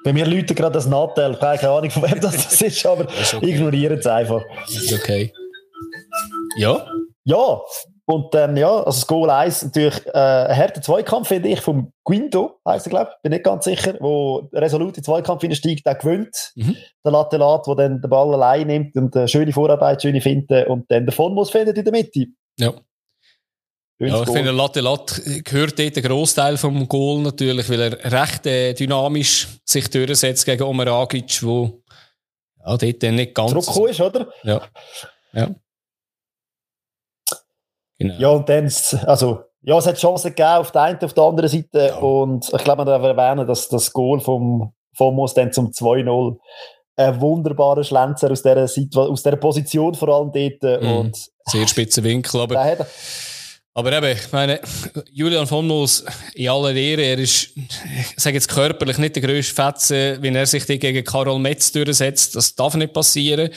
[0.04, 1.37] Bei mir läutet gerade das Nattel.
[1.40, 3.50] Keine Ahnung, von wem das ist, aber okay.
[3.50, 4.40] ignorieren es einfach.
[4.68, 5.33] Ist okay.
[6.57, 6.87] Ja?
[7.24, 7.61] Ja.
[8.07, 11.90] Und dann, ja, also das Goal 1 natürlich äh, ein harter Zweikampf, finde ich, vom
[12.05, 15.95] Guindo, heisst er, glaube ich, bin nicht ganz sicher, wo resolut in Zweikampf hineinsteigt, der
[15.95, 16.53] gewinnt.
[16.55, 16.77] Mhm.
[17.03, 20.90] Der Latelat, der dann den Ball allein nimmt und eine schöne Vorarbeit, schöne Finte und
[20.90, 22.27] dann davon muss findet in der Mitte.
[22.59, 22.75] Ja.
[24.01, 28.45] Ja, ich finde, Latte Latte gehört dort der Großteil vom Goal natürlich, weil er recht
[28.45, 31.81] äh, dynamisch sich durchsetzt gegen Omeragic, wo
[32.59, 33.53] ja, dort nicht ganz...
[33.53, 34.29] Zurückgekommen ist, oder?
[34.43, 34.62] Ja.
[35.33, 35.55] Ja.
[38.05, 38.21] Genau.
[38.21, 38.71] Ja, und dann,
[39.07, 41.97] also, ja, es hat Chancen gegeben auf der einen auf der anderen Seite ja.
[41.97, 46.37] und ich glaube, man darf erwähnen, dass das Goal vom Fomos dann zum 2-0
[46.97, 48.64] ein wunderbarer Schlenzer aus dieser,
[48.95, 50.83] aus dieser Position vor allem dort.
[50.83, 52.87] Mm, und, sehr spitze Winkel, aber...
[53.77, 54.61] Aber eben, ich meine,
[55.11, 59.53] Julian von Moos, in aller Ehre, er ist, ich sage jetzt körperlich nicht der grösste
[59.53, 62.37] Fetzen, wenn er sich gegen Karol Metz durchsetzt.
[62.37, 63.51] Das darf nicht passieren.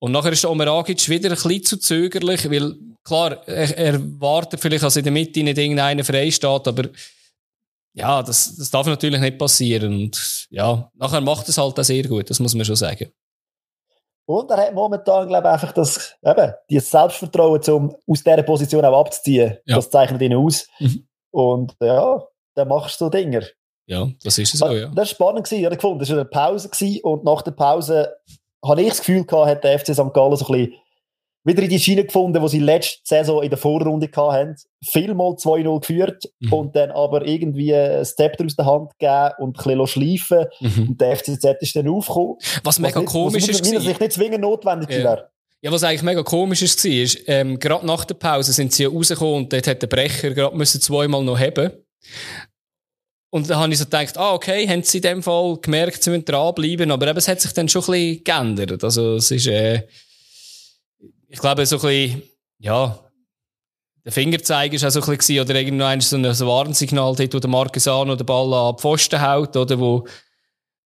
[0.00, 4.60] Und nachher ist Omer Agic wieder ein bisschen zu zögerlich, weil, klar, er, er wartet
[4.60, 6.88] vielleicht, dass in der Mitte nicht irgendeiner frei steht, aber
[7.94, 9.92] ja, das, das darf natürlich nicht passieren.
[9.92, 13.12] Und ja, nachher macht es halt auch sehr gut, das muss man schon sagen.
[14.24, 18.84] Und er hat momentan, glaube ich, einfach das, eben, dieses Selbstvertrauen, um aus dieser Position
[18.84, 19.58] auch abzuziehen.
[19.66, 19.76] Ja.
[19.76, 20.68] Das zeichnet ihn aus.
[20.78, 21.06] Mhm.
[21.32, 22.22] Und ja,
[22.54, 23.42] dann machst du so Dinger.
[23.86, 24.86] Ja, das ist es auch, ja.
[24.86, 25.98] Das war spannend, gewesen, ich gefunden.
[25.98, 28.14] Das war eine Pause gewesen, und nach der Pause
[28.64, 30.14] habe ich das Gefühl gehabt, hat der FC St.
[30.14, 30.74] Gallen so ein bisschen
[31.44, 34.56] wieder in die Schiene gefunden, wo sie letzte Saison in der Vorrunde hatten.
[34.84, 36.52] Vielmal 2-0 geführt mhm.
[36.52, 40.46] und dann aber irgendwie ein Step aus der Hand gegeben und ein bisschen schleifen.
[40.60, 40.88] Mhm.
[40.88, 42.36] Und der FCZ ist dann aufgekommen.
[42.62, 43.60] Was mega nicht, komisch ist.
[43.60, 45.04] Was sich nicht zwingend notwendig ja.
[45.04, 45.28] wäre.
[45.64, 49.34] Ja, was eigentlich mega komisch ist, ist ähm, gerade nach der Pause sind sie rausgekommen
[49.34, 51.70] und dort hat der Brecher gerade müssen zweimal noch haben.
[53.30, 56.10] und dann habe ich so gedacht, ah, okay, haben sie in dem Fall gemerkt, sie
[56.10, 58.82] müssen dranbleiben, aber eben, es hat sich dann schon ein bisschen geändert.
[58.82, 59.82] Also, es ist, äh,
[61.32, 62.22] ich glaube, so ein bisschen,
[62.58, 62.98] ja,
[64.04, 67.50] der Fingerzeig ist auch so ein bisschen, oder irgendwann so ein Warnsignal dort, wo der
[67.50, 70.06] Marquesano den Ball an die Pfosten hält, oder wo,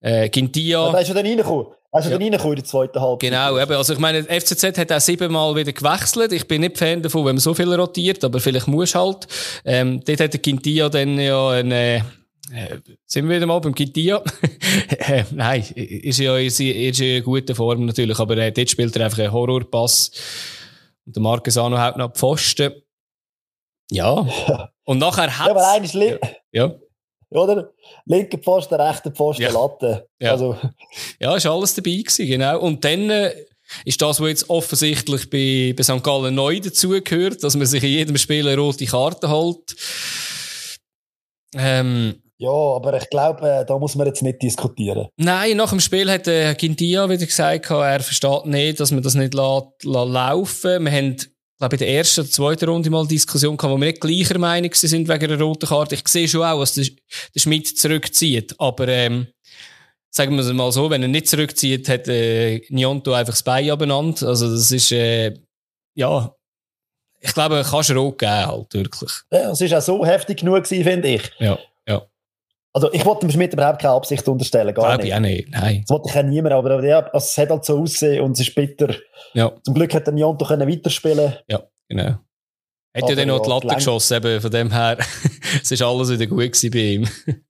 [0.01, 0.85] äh, Gintia.
[0.85, 1.65] Ja, da ist er dann reingekommen.
[1.91, 2.15] Also ja.
[2.15, 3.31] dann reingekommen in der zweiten Halbzeit.
[3.31, 3.73] Genau, eben.
[3.73, 6.31] Also ich meine, FCZ hat auch siebenmal wieder gewechselt.
[6.31, 9.27] Ich bin nicht Fan davon, wenn man so viel rotiert, aber vielleicht muss halt.
[9.63, 12.05] Ähm, dort hat der Quintia dann ja eine,
[12.53, 14.21] äh, sind wir wieder mal beim Quintia?
[14.89, 18.95] äh, nein, ist ja, ist, ist ja in guter Form natürlich, aber äh, dort spielt
[18.95, 20.11] er einfach einen Horrorpass.
[21.05, 22.73] Und der Marquesano haut noch die Pfosten.
[23.91, 24.27] Ja.
[24.85, 26.19] Und nachher hat Ja, aber eigentlich ja.
[26.51, 26.75] ja.
[27.29, 27.73] Oder?
[28.05, 29.51] Linke Pfosten, rechte Pfosten, ja.
[29.51, 30.07] Latte.
[30.19, 30.31] Ja.
[30.31, 30.57] Also.
[31.19, 32.59] ja, ist alles dabei gewesen, genau.
[32.59, 33.33] Und dann äh,
[33.83, 36.03] ist das, was jetzt offensichtlich bei, bei St.
[36.03, 39.75] Gallen neu dazugehört, dass man sich in jedem Spiel eine rote Karte holt.
[41.55, 45.07] Ähm, ja, aber ich glaube, äh, da muss man jetzt nicht diskutieren.
[45.17, 49.15] Nein, nach dem Spiel hat äh, Gintia wieder gesagt, er versteht nicht, dass man das
[49.15, 50.83] nicht lässt, laufen.
[50.83, 51.17] Wir haben
[51.57, 54.73] glaube in der ersten oder zweiten Runde mal Diskussion gehabt, wo wir nicht gleicher Meinung
[54.73, 55.95] sind wegen einer roten Karte.
[55.95, 56.85] Ich sehe schon auch, dass der,
[57.33, 58.55] der Schmidt zurückzieht.
[58.59, 59.27] Aber, ähm,
[60.11, 63.69] sagen wir es mal so, wenn er nicht zurückzieht, hat, äh, Nionto einfach das Bein
[63.69, 64.27] abeinander.
[64.27, 65.33] Also, das ist, äh,
[65.95, 66.33] ja,
[67.21, 69.11] ich glaube, kannst du rot geben, halt, wirklich.
[69.31, 71.31] Ja, es ist auch so heftig genug gewesen, finde ich.
[71.39, 71.57] Ja.
[72.75, 75.07] Also, ich wollte dem Schmidt überhaupt keine Absicht unterstellen, gar Glaube nicht.
[75.11, 75.83] ich auch nicht, nein.
[75.87, 78.41] Das wollte ich auch niemand, aber ja, also, es hat halt so aussehen und es
[78.41, 78.93] ist bitter.
[79.33, 79.51] Ja.
[79.63, 82.15] Zum Glück hat der Nionto können weiterspielen Ja, genau.
[82.95, 84.97] Hat ja dann noch die Latte gelangt- geschossen, eben, von dem her.
[85.63, 87.07] es ist alles wieder gut gewesen bei ihm.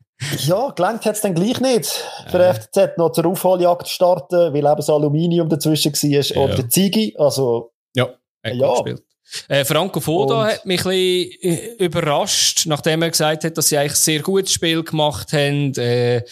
[0.45, 1.87] Ja, gelangt hat es dann gleich nicht.
[2.29, 2.53] Für Ja.
[2.53, 6.09] den FCZ noch zur Aufholjagd starten, weil eben so Aluminium dazwischen war.
[6.09, 6.41] Ja.
[6.41, 8.15] Oder der Zigi, also, Hat
[8.53, 8.67] Ja.
[8.67, 9.03] gut gespielt.
[9.47, 11.41] Äh, Franco Foda Und- hat mich ein bisschen
[11.79, 15.73] äh, überrascht, nachdem er gesagt hat, dass sie eigentlich ein sehr gutes Spiel gemacht haben.
[15.75, 16.23] Äh,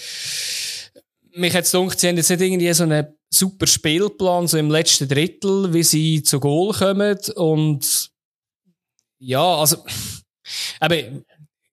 [1.35, 4.69] mich hat es gedacht, sie haben jetzt nicht irgendwie so einen super Spielplan, so im
[4.69, 7.17] letzten Drittel, wie sie zu Goal kommen.
[7.35, 8.11] Und
[9.19, 9.77] ja, also,
[10.79, 10.95] aber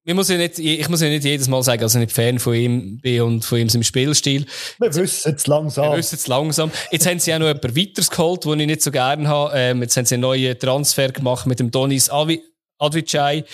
[0.05, 2.39] ich muss ja nicht, ich muss ja nicht jedes Mal sagen, dass ich nicht Fan
[2.39, 4.47] von ihm bin und von ihm seinem Spielstil.
[4.79, 5.93] wir wissen es langsam.
[5.93, 6.71] Wir wissen es langsam.
[6.91, 9.53] Jetzt haben sie auch noch jemanden weiteres geholt, den ich nicht so gerne habe.
[9.55, 12.43] Ähm, jetzt haben sie einen neuen Transfer gemacht mit dem Donis Avi
[12.79, 13.45] Advicai.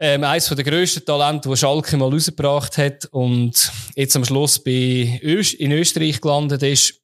[0.00, 5.20] Ähm, eines der grössten Talente, das Schalke mal rausgebracht hat und jetzt am Schluss bei
[5.24, 7.00] Öst in Österreich gelandet ist.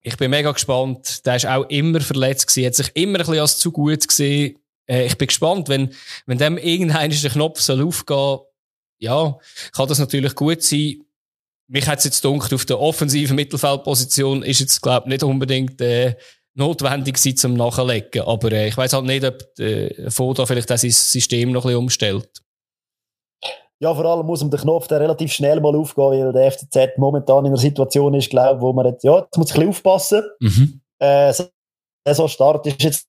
[0.00, 1.26] Ich bin mega gespannt.
[1.26, 4.58] Der ist auch immer verletzt gewesen, hat sich immer ein bisschen als zu gut gesehen.
[4.86, 5.94] Äh, ich bin gespannt, wenn,
[6.26, 8.38] wenn dem irgendein der Knopf soll aufgehen,
[8.98, 9.36] ja,
[9.72, 11.02] kann das natürlich gut sein.
[11.66, 15.80] Mich hat es jetzt gedacht, auf der offensiven Mittelfeldposition ist jetzt, glaube ich, nicht unbedingt
[15.80, 16.16] äh,
[16.54, 18.22] notwendig sein zum Nachlegen.
[18.22, 21.78] Aber äh, ich weiß halt nicht, ob äh, Foda vielleicht sein System noch ein bisschen
[21.78, 22.28] umstellt.
[23.80, 26.96] Ja, vor allem muss man den Knopf dann relativ schnell mal aufgehen, weil der FCZ
[26.96, 29.70] momentan in einer Situation ist, glaube wo man jetzt, ja, jetzt muss ich ein bisschen
[29.70, 30.22] aufpassen.
[30.40, 30.80] Mhm.
[31.00, 31.34] Äh,
[32.14, 33.08] so Start ist jetzt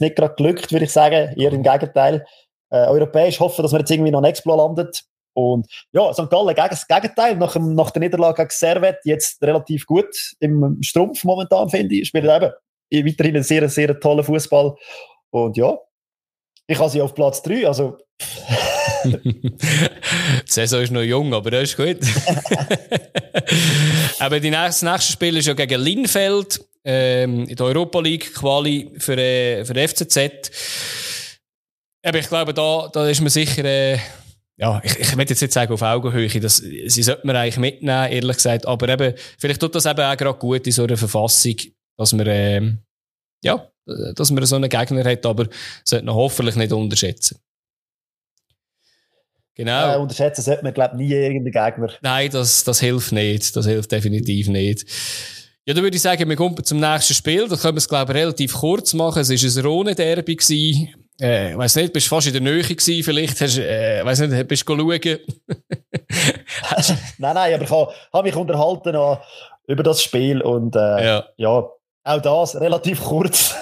[0.00, 2.26] nicht gerade glückt, würde ich sagen, eher im Gegenteil.
[2.70, 5.04] Äh, europäisch hoffen, dass man jetzt irgendwie noch ein Explo landet.
[5.34, 6.30] Und ja, St.
[6.30, 10.78] Gallen gegen das Gegenteil, nach, dem, nach der Niederlage gegen Servet, jetzt relativ gut im
[10.82, 12.08] Strumpf momentan, finde ich.
[12.08, 12.24] Spielt
[12.90, 14.76] eben weiterhin einen sehr, sehr tollen Fußball.
[15.30, 15.76] Und ja,
[16.66, 17.98] ich habe sie auf Platz 3, also
[19.04, 19.52] die
[20.46, 21.98] Saison ist noch jung, aber das ist gut.
[24.18, 28.34] aber die nächste, das nächste Spiel ist ja gegen Linfeld ähm, in der Europa League
[28.34, 30.50] Quali für, äh, für FCZ.
[32.02, 33.98] Aber ich glaube, da, da ist man sicher, äh,
[34.56, 38.12] ja, ich, ich will jetzt nicht sagen auf Augenhöhe, das, sie sollte man eigentlich mitnehmen,
[38.12, 38.66] ehrlich gesagt.
[38.66, 41.56] Aber eben, vielleicht tut das eben auch gerade gut in so einer Verfassung,
[41.96, 42.78] dass man, ähm,
[43.42, 43.66] ja,
[44.14, 45.48] dass man so einen Gegner hat, aber
[45.82, 47.38] sollte man hoffentlich nicht unterschätzen.
[49.56, 49.94] Genau.
[49.94, 51.92] äh, unterschätzen sollte man, glaube ich, nie irgendeinen Gegner.
[52.02, 53.54] Nein, das, das hilft nicht.
[53.54, 54.84] Das hilft definitiv nicht.
[55.66, 57.48] Ja, dann würde ich sagen, wir kommen zum nächsten Spiel.
[57.48, 59.20] Da können wir es, glaube ich, relativ kurz machen.
[59.20, 60.90] Es war ein Rhone-Derby.
[61.20, 64.48] Äh, ich weiss nicht, bist fast in der Nähe gewesen, vielleicht hast, äh, weiss nicht,
[64.48, 65.00] bist du schauen?
[67.18, 69.18] nein, nein, aber ich habe hab mich unterhalten an,
[69.68, 71.24] über das Spiel und äh, ja.
[71.36, 71.68] ja,
[72.06, 73.54] auch das relativ kurz.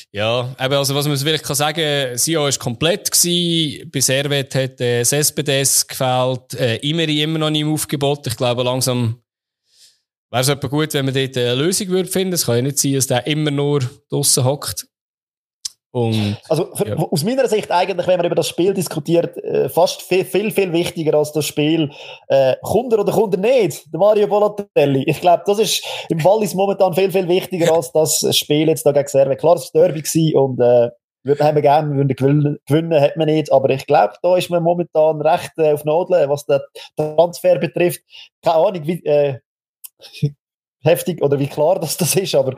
[0.12, 3.88] Ja, eben, also was man wirklich kann sagen, Sio war komplett gewesen.
[3.92, 8.26] Bei Servet hat äh, SPDS gefällt, äh, Imeri immer noch nicht im Aufgebot.
[8.26, 9.22] Ich glaube, langsam
[10.30, 12.34] wäre es etwa gut, wenn man dort eine Lösung würde finden.
[12.34, 14.86] Es kann ja nicht sein, dass der immer nur draussen hockt.
[15.92, 16.96] Und, Also für, Ja.
[16.96, 20.72] aus meiner Sicht eigentlich, wenn man über das Spiel diskutiert, äh, fast viel, viel, viel
[20.72, 21.90] wichtiger als das Spiel,
[22.28, 25.02] äh, er oder er nicht, der Mario Bolotelli.
[25.08, 28.92] Ich glaube, das ist im Wallis momentan viel, viel wichtiger als das Spiel jetzt da
[28.92, 29.40] gegen Servet.
[29.40, 30.90] Klar, es war Derby und äh,
[31.24, 34.48] würden haben wir gerne, würden gewinnen, gewinnen hat man nicht, aber ich glaube, da ist
[34.48, 36.60] man momentan recht äh, auf Nadeln, was den
[36.96, 38.00] Transfer betrifft.
[38.42, 39.38] Keine Ahnung, wie äh,
[40.82, 42.56] heftig oder wie klar das, das ist, aber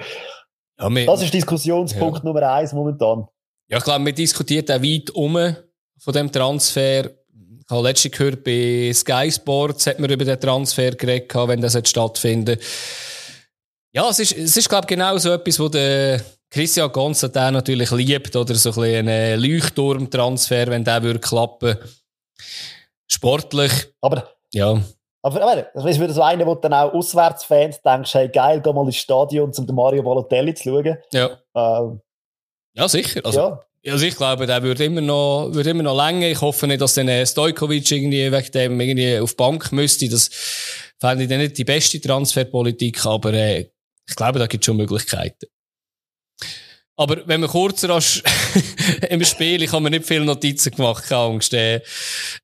[0.78, 2.24] ja, wir, das ist Diskussionspunkt ja.
[2.24, 3.26] Nummer eins momentan.
[3.68, 5.57] Ja, ich glaube, man diskutiert auch weit um
[5.98, 7.05] von dem Transfer.
[7.07, 11.74] Ich habe letztens gehört, bei Sky Sports hat man über den Transfer geredet, wenn das
[11.74, 12.61] jetzt stattfindet.
[13.94, 17.90] Ja, es ist, es ist, glaube ich, genau so etwas, wo der Christian Gonzalez natürlich
[17.92, 21.76] liebt, oder so ein, ein Leuchtturmtransfer, wenn der würde klappen.
[23.07, 23.72] Sportlich.
[24.00, 24.83] Aber, ja.
[25.24, 28.72] Aber, aber das ist wieder so einer, wo dann auch Auswärtsfans denkst, hey, geil, geh
[28.72, 30.98] mal ins Stadion, um den Mario Balotelli zu schauen.
[31.12, 31.38] Ja.
[31.54, 32.00] Ähm,
[32.74, 33.20] ja, sicher.
[33.24, 33.61] Also, ja.
[33.92, 36.28] Also ich glaube, der würde immer noch, würde immer noch länger.
[36.28, 40.08] Ich hoffe nicht, dass dann Stojkovic irgendwie wegen dem irgendwie auf die Bank müsste.
[40.08, 40.28] Das
[41.00, 43.70] fände ich dann nicht die beste Transferpolitik, aber äh,
[44.08, 45.46] ich glaube, da gibt es schon Möglichkeiten.
[46.96, 48.22] Aber wenn man kurz rasch
[49.09, 51.55] im Spiel, ich habe mir nicht viele Notizen gemacht, keine Angst.
[51.55, 51.81] Äh,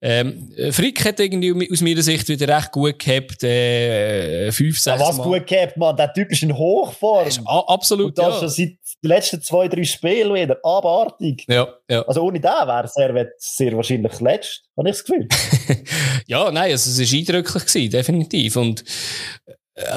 [0.00, 5.06] ähm, Frick hat irgendwie aus meiner Sicht wieder recht gut gehabt, äh, fünf, sechs ja,
[5.06, 5.24] was Mal.
[5.24, 5.94] gut gehabt, man.
[5.96, 7.28] Der Typ ist in Hochform.
[7.28, 8.40] Ist absolut, Und das ja.
[8.40, 10.56] schon seit den letzten zwei, drei Spielen wieder.
[10.62, 11.44] Abartig.
[11.46, 12.02] Ja, ja.
[12.02, 15.28] Also ohne den wäre er sehr wahrscheinlich letzt, habe ich das Gefühl.
[16.26, 18.56] ja, nein, also es war eindrücklich gewesen, definitiv.
[18.56, 18.82] Und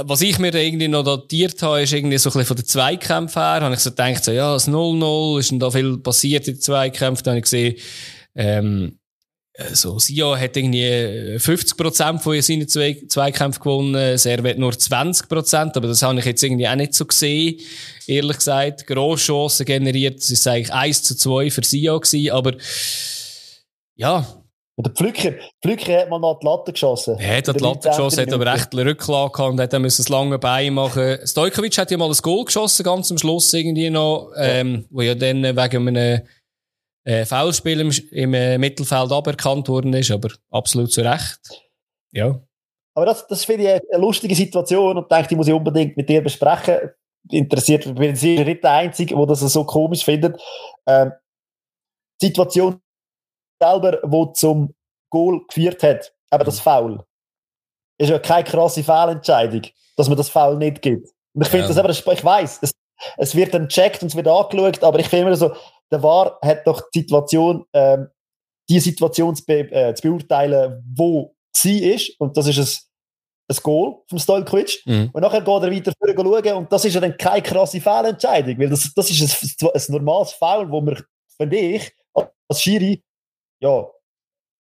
[0.03, 3.41] was ich mir irgendwie noch datiert habe, ist irgendwie so ein bisschen von den Zweikämpfen
[3.41, 6.55] her, habe ich so gedacht, so, ja, das 0-0, ist denn da viel passiert in
[6.55, 7.75] den Zweikämpfen, dann habe ich gesehen,
[8.35, 8.99] ähm,
[9.53, 15.87] äh, so, Sia hat irgendwie 50% von seinen zwei Zweikämpfen gewonnen, Servet nur 20%, aber
[15.87, 17.59] das habe ich jetzt irgendwie auch nicht so gesehen,
[18.07, 18.87] ehrlich gesagt.
[18.87, 22.53] Grosschancen generiert, das ist eigentlich 1 zu 2 für Sia gewesen, aber,
[23.95, 24.40] ja,
[24.77, 27.17] der Pflücker, Pflücker hat mal noch die Latte geschossen.
[27.19, 30.10] Er hat die Latte geschossen, hat aber recht Rücklage gehabt und hat dann müssen das
[30.10, 31.19] lange Bein machen.
[31.23, 35.13] Stojkovic hat ja mal ein Goal geschossen, ganz am Schluss irgendwie noch, ähm, wo ja
[35.13, 36.21] dann wegen einem
[37.03, 41.39] äh, Foulspiel im, im äh, Mittelfeld aberkannt worden ist, aber absolut zu Recht.
[42.12, 42.41] Ja.
[42.93, 46.10] Aber das, das finde ich eine lustige Situation und denke, die muss ich unbedingt mit
[46.10, 46.75] dir besprechen.
[47.29, 50.41] Interessiert, ich bin sicher nicht der Einzige, der das so komisch findet.
[50.88, 51.12] Ähm,
[52.21, 52.81] die Situation
[53.62, 54.74] selber, wo zum
[55.10, 56.63] Goal geführt hat, aber das mhm.
[56.63, 57.06] Foul,
[57.97, 59.62] ist ja keine krasse Fehlentscheidung,
[59.95, 61.10] dass man das Foul nicht gibt.
[61.34, 61.67] Und ich finde ja.
[61.67, 62.71] das aber, ich weiß, es,
[63.17, 65.54] es wird dann gecheckt und es wird angeschaut, aber ich finde immer so,
[65.91, 68.08] der VAR hat doch die Situation, ähm,
[68.69, 73.62] die Situation zu, be äh, zu beurteilen, wo sie ist, und das ist ein, ein
[73.63, 74.82] Goal vom Stojkovic.
[74.86, 75.10] Mhm.
[75.12, 78.69] Und nachher geht er weiter schauen, und das ist ja dann keine krasse Fehlentscheidung, weil
[78.69, 81.04] das, das ist ein, ein normales Foul, wo man,
[81.38, 81.93] finde ich,
[82.47, 83.04] als Schiri
[83.62, 83.86] ja,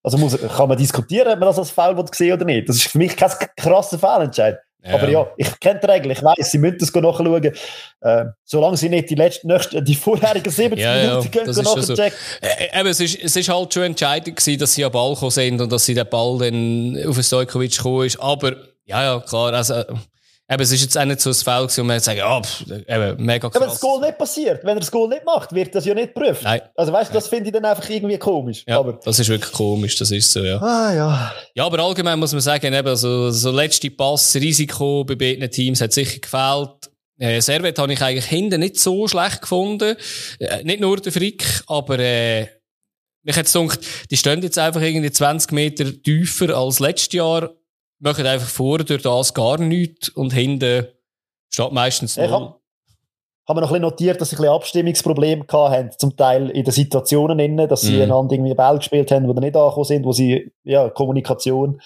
[0.03, 2.67] also muss, kann man diskutieren, ob man das als Foul gesehen oder nicht.
[2.67, 4.57] Das ist für mich kein krasser Fehlentscheid.
[4.83, 4.95] Ja.
[4.95, 7.53] Aber ja, ich kenne die Regel, ich weiß, sie müssen das nachschauen.
[8.01, 11.81] Äh, solange sie nicht die letzten, nächsten, die vorherigen 70 ja, Minuten ja, können nachchecken.
[11.83, 11.93] So.
[11.93, 15.29] Äh, eben, es ist, es ist halt schon entscheidend gewesen, dass sie am Ball gekommen
[15.29, 18.19] sind und dass sie den Ball dann auf Stojkovic gekommen ist.
[18.19, 19.83] Aber, ja, ja, klar, also,
[20.51, 22.65] Eben, es ist jetzt auch nicht so ein Fall gewesen, wo man sagt, ja, pff,
[22.69, 23.55] eben, mega krass.
[23.55, 25.93] Ja, wenn das Goal nicht passiert, wenn er das Goal nicht macht, wird das ja
[25.93, 26.43] nicht geprüft.
[26.43, 26.61] Nein.
[26.75, 28.65] Also weißt du, das finde ich dann einfach irgendwie komisch.
[28.67, 30.57] Ja, aber das ist wirklich komisch, das ist so, ja.
[30.61, 31.33] Ah, ja.
[31.55, 35.79] Ja, aber allgemein muss man sagen, eben, so, so letzte Pass, Risiko bei beiden Teams
[35.79, 36.91] hat sicher gefehlt.
[37.17, 39.95] Äh, Servet habe ich eigentlich hinten nicht so schlecht gefunden.
[40.39, 42.47] Äh, nicht nur der Frick, aber, äh,
[43.23, 47.51] mich hat gedacht, die stehen jetzt einfach irgendwie 20 Meter tiefer als letztes Jahr
[48.01, 50.87] machen einfach vor durch das gar nichts und hinten
[51.49, 52.25] steht meistens null.
[52.25, 52.55] Ich habe
[53.47, 56.63] hab mir noch ein bisschen notiert, dass sie ein bisschen Abstimmungsprobleme hatten, zum Teil in
[56.63, 58.01] den Situationen innen, dass sie mm.
[58.03, 61.81] einander irgendwie Ball gespielt haben, wo sie nicht angekommen sind, wo sie, ja, Kommunikation,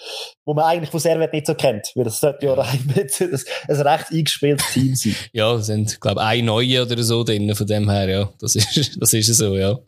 [0.46, 3.40] wo man eigentlich von Servet nicht so kennt, weil das sollte ja rein mit ein,
[3.68, 5.16] ein recht eingespieltes Team sein.
[5.32, 8.30] ja, es sind, glaube ich, ein Neue oder so drin, von dem her, ja.
[8.40, 9.80] Das ist, das ist so, ja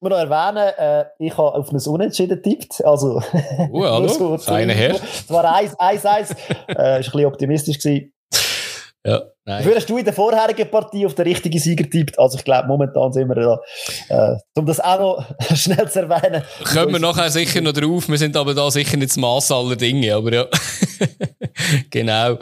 [0.00, 2.84] wir noch erwähnen, äh, ich habe auf ein Unentschieden getippt.
[2.84, 3.22] Also, uh,
[3.84, 4.94] hallo, so feine Herr.
[4.94, 5.76] Es war 1-1.
[5.80, 6.36] äh, ist
[6.68, 8.12] ein bisschen optimistisch gewesen.
[9.06, 9.62] Ja, nein.
[9.62, 12.18] Dafür hast du in der vorherigen Partie auf den richtigen Sieger getippt.
[12.18, 13.60] Also ich glaube, momentan sind wir da.
[14.08, 15.24] Äh, um das auch noch
[15.56, 16.42] schnell zu erwähnen.
[16.64, 18.08] Kommen wir nachher sicher noch drauf.
[18.08, 20.14] Wir sind aber da sicher nicht das Maß aller Dinge.
[20.14, 20.46] Aber ja,
[21.90, 22.38] genau.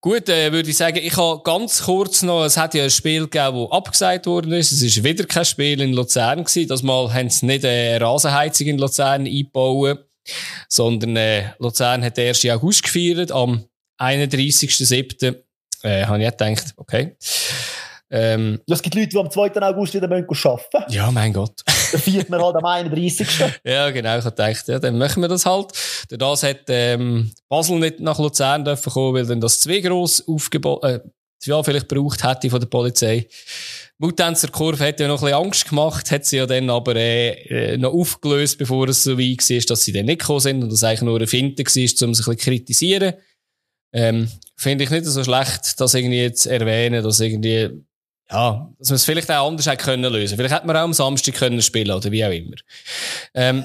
[0.00, 3.22] Gut, äh, würde ich sagen, ich habe ganz kurz noch, es hat ja ein Spiel
[3.22, 4.72] gegeben, das abgesagt worden ist.
[4.72, 6.68] Es ist wieder kein Spiel in Luzern gewesen.
[6.68, 10.06] Das Mal haben sie nicht eine Rasenheizung in Luzern eingebaut,
[10.68, 12.44] sondern äh, Luzern hat den 1.
[12.46, 13.64] August gefeiert, am
[13.98, 15.36] 31.07.
[15.82, 17.16] Äh, habe ich gedacht, okay.
[18.08, 19.60] Ähm, es gibt Leute, die am 2.
[19.62, 20.58] August wieder arbeiten müssen.
[20.88, 21.62] Ja, mein Gott.
[21.92, 23.28] Dann feiert man halt am 31.
[23.64, 24.18] ja, genau.
[24.18, 25.72] Ich habe gedacht, ja, dann machen wir das halt.
[26.08, 30.26] Durch das hat ähm, Basel nicht nach Luzern dürfen kommen, weil dann das zwei gross
[30.26, 31.00] aufgebaut, äh,
[31.44, 33.28] ja, vielleicht braucht hätte von der Polizei.
[33.98, 37.74] Mutanzer Kurve hat ja noch ein bisschen Angst gemacht, hat sie ja dann aber äh,
[37.74, 40.72] äh noch aufgelöst, bevor es so weit war, dass sie dann nicht gekommen sind und
[40.72, 43.14] das eigentlich nur eine Finte war, um sich ein bisschen kritisieren.
[43.92, 47.70] Ähm, Finde ich nicht so schlecht, das irgendwie jetzt erwähnen, dass irgendwie,
[48.30, 50.36] ja, dass man es vielleicht auch anders hätte können lösen.
[50.36, 52.56] Vielleicht hätte man auch am Samstag können spielen oder wie auch immer.
[53.34, 53.64] Ähm,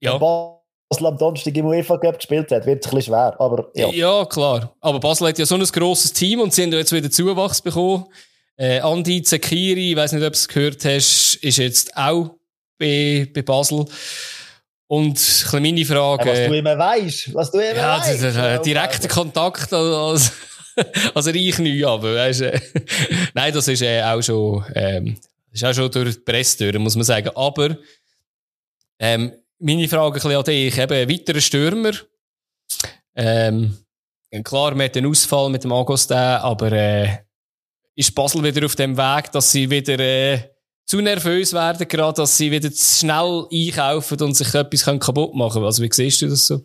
[0.00, 0.16] ja.
[0.16, 3.88] Basel am Donnerstag im UEFA Cup gespielt hat, wird es ein bisschen schwer, aber ja.
[3.90, 4.74] Ja, klar.
[4.80, 8.06] Aber Basel hat ja so ein grosses Team und sie haben jetzt wieder Zuwachs bekommen.
[8.56, 12.30] Äh, Andi Zekiri, ich weiß nicht, ob du es gehört hast, ist jetzt auch
[12.78, 13.84] bei, bei Basel.
[14.88, 16.30] Und meine Frage.
[16.30, 18.64] Ja, was du immer weißt, was du immer ja, weißt.
[18.64, 20.32] Direkter Kontakt als,
[21.14, 22.60] als reich neu, aber weißt, äh,
[23.34, 25.16] Nein, das ist äh, auch schon, ähm,
[25.52, 27.30] ist auch schon durch die Presse durch, muss man sagen.
[27.34, 27.76] Aber,
[28.98, 31.92] ähm, meine Frage ein an dich, eben, weiterer Stürmer.
[33.14, 33.76] Ähm,
[34.44, 37.18] klar, mit dem Ausfall mit dem Agostin, aber, äh,
[37.96, 40.38] ist Basel wieder auf dem Weg, dass sie wieder äh,
[40.86, 45.54] zu nervös werden, gerade, dass sie wieder zu schnell einkaufen und sich etwas kaputt machen
[45.54, 45.64] können.
[45.64, 46.60] Also wie siehst du das so?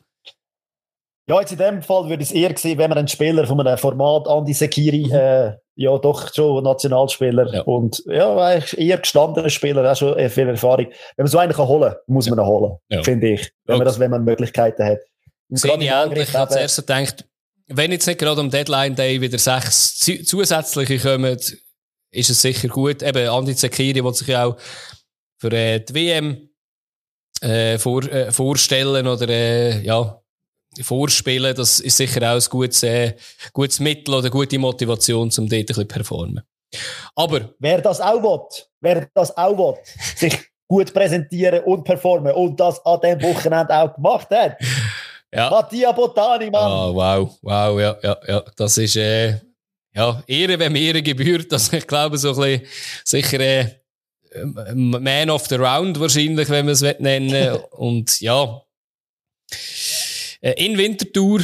[1.27, 3.77] Ja, jetzt in dem Fall würde es eher sehen, wenn man einen Spieler von einem
[3.77, 5.13] Format Andi Sekiri, mhm.
[5.13, 7.61] äh, ja doch schon Nationalspieler ja.
[7.61, 10.87] und ja, eher gestandener Spieler, auch schon viel Erfahrung.
[11.15, 13.03] Wenn man so einen kann holen, muss man ihn holen, ja.
[13.03, 13.51] finde ich.
[13.65, 14.99] Wenn man das, wenn man Möglichkeiten hat.
[15.49, 16.29] Sehe ich ähnlich.
[16.29, 17.25] Ich habe zuerst gedacht,
[17.67, 21.37] wenn jetzt nicht gerade am Deadline Day wieder sechs zusätzliche kommen,
[22.11, 23.01] ist es sicher gut.
[23.01, 24.57] Eben, Andi Zekiri will sich ja auch
[25.39, 26.49] für äh, die WM
[27.41, 30.22] äh, vor, äh, vorstellen oder äh, ja,
[30.81, 31.55] vorspielen.
[31.55, 33.15] Das ist sicher auch ein gutes, äh,
[33.51, 36.43] gutes Mittel oder gute Motivation, um dort ein bisschen performen.
[37.15, 37.53] Aber...
[37.59, 39.77] Wer das auch will, wer das auch will,
[40.15, 44.57] sich gut präsentieren und performen und das an dem Wochenende auch gemacht hat,
[45.33, 45.49] ja.
[45.49, 46.71] Mattia Botani, Mann.
[46.71, 48.43] Oh, wow, wow, ja, ja, ja.
[48.55, 49.39] Das ist, äh,
[49.93, 51.51] ja, Ehre, wenn Ehre gebührt.
[51.51, 52.67] Das, ich glaube, so ein bisschen,
[53.03, 53.67] sicher, äh,
[54.73, 58.63] Man of the Round wahrscheinlich, wenn man es nennen Und ja,
[60.43, 61.41] äh, in Winterthur,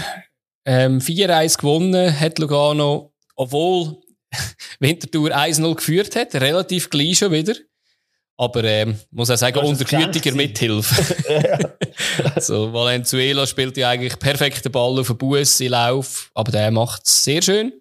[0.65, 3.97] ähm, 4-1 gewonnen hat Lugano, obwohl
[4.79, 7.55] Winterthur 1-0 geführt hat, relativ gleich schon wieder.
[8.37, 11.73] Aber ähm, muss auch sagen, unter gütiger Mithilfe.
[12.39, 16.71] so, Valenzuela spielt ja eigentlich perfekt den Ball auf den Bus in Lauf, aber der
[16.71, 17.73] macht es sehr schön.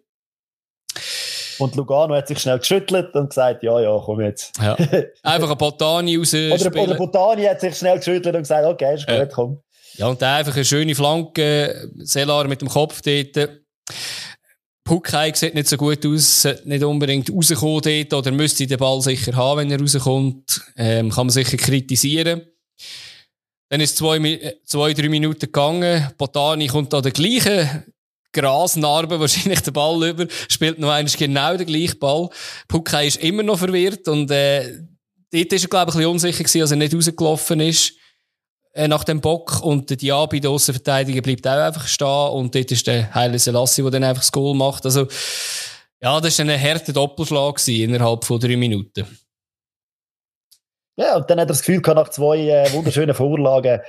[1.58, 4.56] Und Lugano hat sich schnell geschüttelt und gesagt, ja, ja, komm jetzt.
[4.60, 4.74] Ja.
[5.22, 6.34] Einfach ein Botani raus.
[6.34, 9.26] oder, oder Botani hat sich schnell geschüttelt und gesagt, okay, ist gut, ja.
[9.26, 9.62] komm.
[9.98, 13.50] Ja, und der einfach eine schöne Flanke, Selar mit dem Kopf dort.
[14.84, 19.34] Puckheim sieht nicht so gut aus, nicht unbedingt rauskommen dort, oder müsste den Ball sicher
[19.34, 20.62] haben, wenn er rauskommt.
[20.76, 22.42] Ähm, kann man sicher kritisieren.
[23.70, 26.08] Dann ist zwei, zwei, drei Minuten gegangen.
[26.16, 27.84] Botani kommt an der gleichen
[28.32, 32.30] Grasnarbe wahrscheinlich den Ball über, spielt noch einmal genau den gleichen Ball.
[32.68, 34.78] Puckheim ist immer noch verwirrt und, äh,
[35.32, 37.92] dort ist er, glaube ich, ein bisschen unsicher gewesen, als er nicht rausgelaufen ist äh,
[38.74, 42.86] nach dem Bock und der Diaby, der Außenverteidiger, bleibt auch einfach stehen und dort ist
[42.86, 44.84] der Heile Selassie, der dann einfach das Goal macht.
[44.84, 45.06] Also,
[46.00, 49.06] ja, das war ein harter Doppelschlag innerhalb von drei Minuten.
[50.96, 53.80] Ja, und dann hat er das Gefühl gehabt, nach zwei äh, wunderschönen Vorlagen,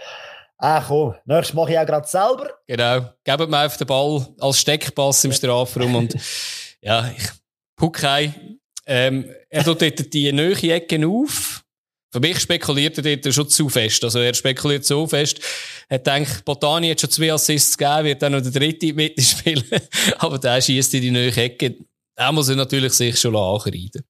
[0.60, 2.50] ah komm, nächstes mache ich auch gerade selber.
[2.68, 6.16] Genau, gebt mir auf den Ball als Steckpass im Strafraum und
[6.82, 7.30] ja, ich
[7.76, 8.34] Puckei,
[8.86, 11.64] ähm, er tut dort die neue Ecke auf,
[12.12, 14.04] für mich spekuliert er dort schon zu fest.
[14.04, 15.40] Also er spekuliert so fest.
[15.88, 19.64] Er denkt, Botani hat schon zwei Assists gegeben, wird dann noch der dritte mitspielen.
[20.18, 21.76] Aber der schießt in die neue Ecke.
[22.16, 24.04] Da muss er natürlich sich schon anreiten.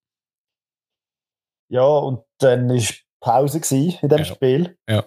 [1.72, 2.84] Ja, und dann war
[3.20, 4.26] Pause in diesem ja.
[4.26, 4.78] Spiel.
[4.89, 5.06] Ja.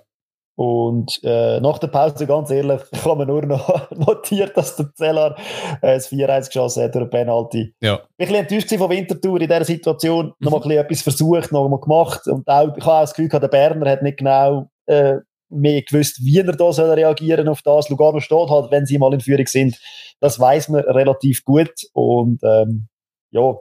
[0.55, 5.37] Und äh, nach der Pause, ganz ehrlich, kann man nur noch notieren, dass der Zellar
[5.81, 7.75] äh, das 4-1 geschossen hat durch Penalty.
[7.81, 8.01] Ja.
[8.19, 10.27] Ich war ein bisschen enttäuscht von Winterthur in dieser Situation.
[10.27, 10.33] Mhm.
[10.41, 12.27] Noch mal etwas versucht, noch mal gemacht.
[12.27, 15.17] Und auch, ich habe auch das Gefühl, der Berner hat nicht genau äh,
[15.49, 17.89] mehr gewusst, wie er da soll reagieren auf das.
[17.89, 19.79] Lugano steht halt, wenn sie mal in Führung sind.
[20.21, 21.73] Das weiß man relativ gut.
[21.93, 22.89] Und ähm,
[23.31, 23.57] ja,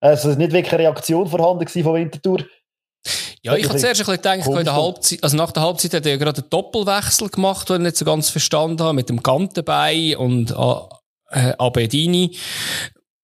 [0.00, 2.38] es ist nicht wirklich eine Reaktion vorhanden von Winterthur.
[3.44, 6.06] Ja, ich habe zuerst ein bisschen gedacht, in der Halbzeit, also nach der Halbzeit hat
[6.06, 9.20] er ja gerade einen Doppelwechsel gemacht, den ich nicht so ganz verstanden habe, mit dem
[9.20, 12.36] Gantenbein und äh, Abedini,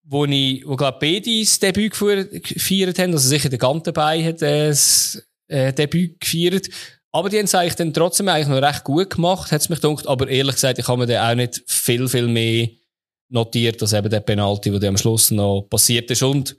[0.02, 4.68] wo ich, wo glaube beide das Debüt gefeiert haben, also sicher der Gantenbein hat äh,
[4.68, 6.68] das äh, Debüt gefeiert.
[7.12, 9.80] Aber die haben es eigentlich dann trotzdem eigentlich noch recht gut gemacht, hat es mich
[9.80, 10.06] gedacht.
[10.06, 12.68] Aber ehrlich gesagt, ich habe mir dann auch nicht viel, viel mehr
[13.30, 16.22] notiert, als eben der Penalty, der am Schluss noch passiert ist.
[16.22, 16.56] Und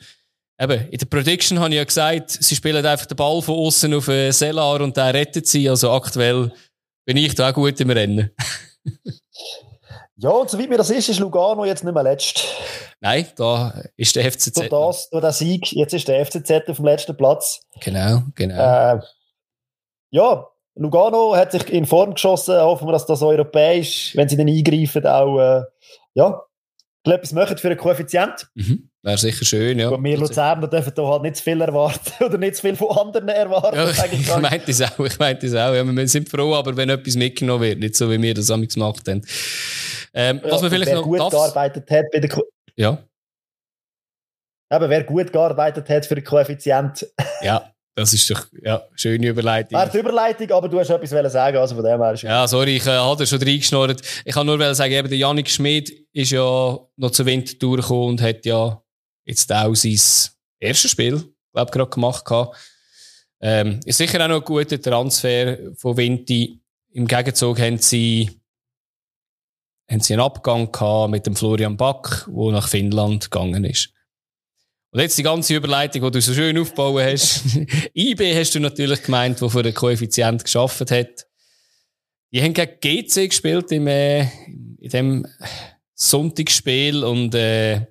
[0.62, 3.94] Eben, in der Prediction habe ich ja gesagt, sie spielen einfach den Ball von außen
[3.94, 5.70] auf äh, Selar und der rettet sie.
[5.70, 6.52] Also aktuell
[7.06, 8.32] bin ich da auch gut im Rennen.
[10.22, 12.46] Ja, und soweit mir das ist, ist Lugano jetzt nicht mehr letzt.
[13.00, 14.54] Nein, da ist der FCZ.
[14.54, 17.62] Durch das, durch den Sieg, jetzt ist der FCZ auf dem letzten Platz.
[17.80, 18.56] Genau, genau.
[18.56, 19.00] Äh,
[20.12, 20.46] ja,
[20.76, 22.58] Lugano hat sich in Form geschossen.
[22.58, 25.64] Hoffen wir, dass das europäisch, wenn sie dann eingreifen, auch äh,
[26.16, 26.42] ja,
[27.06, 28.50] etwas machen für einen Koeffizient.
[28.56, 28.89] Mhm.
[29.02, 29.90] Wäre sicher schön, ja.
[29.90, 32.98] Und wir Luzerner dürfen da halt nicht zu viel erwarten oder nicht zu viel von
[32.98, 33.78] anderen erwarten.
[33.78, 35.74] Ja, ich ich meinte es auch, ich meinte es auch.
[35.74, 38.74] Ja, wir sind froh, aber wenn etwas mitgenommen wird, nicht so, wie wir das damals
[38.74, 39.22] gemacht haben.
[40.14, 42.44] Ähm, ja, was man vielleicht wer noch gut darf, gearbeitet hat bei der Ko
[42.76, 43.04] Ja,
[44.72, 47.08] Eben, wer gut gearbeitet hat für den Koeffizient.
[47.42, 49.80] ja, das ist doch, ja, schöne Überleitung.
[49.80, 52.86] Wäre die Überleitung, aber du hast etwas sagen, also von dem her Ja, sorry, ich
[52.86, 54.02] äh, hatte schon reingeschnurrt.
[54.26, 58.22] Ich kann nur sagen, eben der Janik Schmid ist ja noch zur Wintertour gekommen und
[58.22, 58.80] hat ja
[59.26, 60.00] jetzt auch sein
[60.60, 62.58] erstes Spiel, glaube ich, gerade gemacht gehabt.
[63.42, 66.60] Ähm, ist sicher auch noch ein guter Transfer von Vinti.
[66.92, 68.30] Im Gegenzug haben sie,
[69.90, 73.94] haben sie einen Abgang gehabt mit dem Florian Back, der nach Finnland gegangen ist.
[74.92, 77.44] Und jetzt die ganze Überleitung, die du so schön aufgebaut hast.
[77.94, 81.28] IB hast du natürlich gemeint, wo für den Koeffizient geschafft hat.
[82.32, 84.22] Die haben gegen GC gespielt im, äh,
[84.80, 85.28] in dem
[85.94, 87.86] Sonntagsspiel und äh,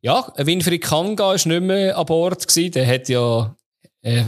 [0.00, 2.72] ja, Winfried Kanga ist nicht mehr an Bord gewesen.
[2.72, 3.54] Der hat ja
[4.02, 4.24] äh,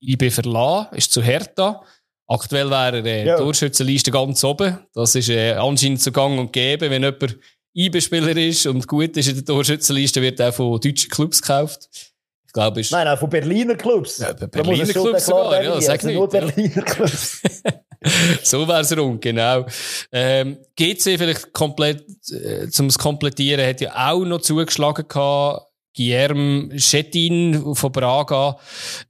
[0.00, 1.82] IB verlassen, ist zu Hertha.
[2.26, 3.36] Aktuell wäre er äh, Ja.
[3.38, 4.78] Torschützenliste ganz oben.
[4.94, 7.38] Das ist äh, anscheinend so gang und gäbe, wenn jemand
[7.74, 11.88] IB-Spieler ist und gut ist in der Torschützenliste, wird er von deutschen Clubs gekauft.
[12.46, 14.18] Ich glaube, ist Nein, auch von Berliner Clubs.
[14.18, 16.28] Ja, Berliner Clubs sogar, ja, sag sind nicht, Nur.
[16.28, 17.42] Berliner Clubs.
[18.42, 19.66] so wär's rund, genau.
[20.12, 25.66] Ähm, GC vielleicht komplett, äh, zum Komplettieren, hat ja auch noch zugeschlagen gehabt.
[25.96, 28.56] Guillermo Schettin von Braga,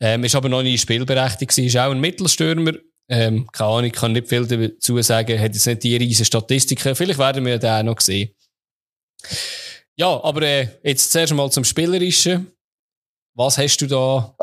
[0.00, 2.72] ähm, ist aber noch nicht spielberechtigt gewesen, ist auch ein Mittelstürmer.
[3.10, 6.94] Ähm, keine Ahnung, kann nicht viel dazu sagen, hat jetzt nicht die riesen Statistiken.
[6.94, 8.34] Vielleicht werden wir den auch noch sehen.
[9.96, 12.52] Ja, aber äh, jetzt zuerst mal zum Spielerischen.
[13.34, 14.34] Was hast du da?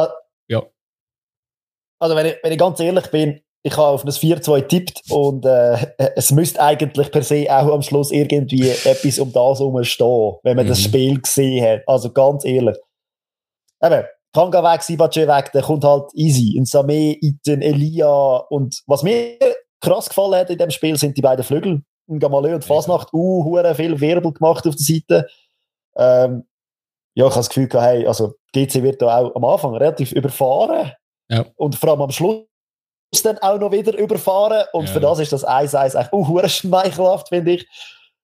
[2.00, 5.44] Also, wenn ich, wenn ich ganz ehrlich bin, ich habe auf ein 4-2 tippt und
[5.44, 10.34] äh, es müsste eigentlich per se auch am Schluss irgendwie etwas um das herum stehen,
[10.44, 10.84] wenn man das Mhm.
[10.84, 11.82] Spiel gesehen hat.
[11.88, 12.78] Also ganz ehrlich.
[13.82, 14.04] Eben,
[14.34, 16.56] Kanga weg, Sibache weg, der kommt halt easy.
[16.60, 19.40] Ein Samé, Iten, Elia und was mir
[19.82, 21.82] krass gefallen hat in dem Spiel sind die beiden Flügel.
[22.08, 25.28] Ein Gamalö und Fasnacht, uh, hure viel Wirbel gemacht auf der Seite.
[25.98, 26.46] Ähm,
[27.16, 30.12] ja, ich habe das Gefühl gehabt, hey, also GC wird da auch am Anfang relativ
[30.12, 30.92] überfahren.
[31.30, 31.46] Ja.
[31.56, 32.46] Und vor allem am Schluss
[33.24, 34.66] dann auch noch wieder überfahren.
[34.74, 34.94] Und Ja.
[34.94, 37.68] für das ist das 1-1 echt uh, hure schmeichelhaft, finde ich.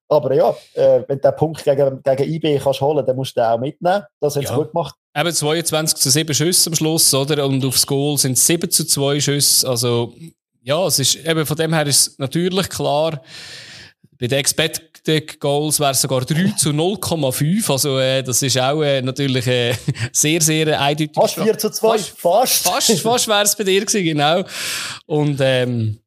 [0.09, 3.41] Aber ja, äh, wenn du den Punkt gegen, gegen IB kannst holen, dann musst du
[3.41, 4.03] den auch mitnehmen.
[4.19, 4.57] Das haben sie Ja.
[4.57, 4.95] gut gemacht.
[5.15, 7.45] Eben 22 zu 7 Schüsse am Schluss, oder?
[7.45, 9.67] Und aufs Goal sind es 7 zu 2 Schüsse.
[9.69, 10.13] Also,
[10.63, 13.21] ja, es ist, eben von dem her ist es natürlich klar.
[14.21, 17.71] Bei den Expected Goals wäre es sogar 3 zu 0,5.
[17.71, 19.73] Also, äh, das ist auch äh, natürlich äh,
[20.13, 21.15] sehr, sehr eindeutig.
[21.15, 21.97] Fast 4 zu 2.
[21.97, 22.63] Fast- Fast.
[22.63, 24.43] Fast, fast wäre es bei dir gewesen, genau.
[25.07, 25.99] Und ähm,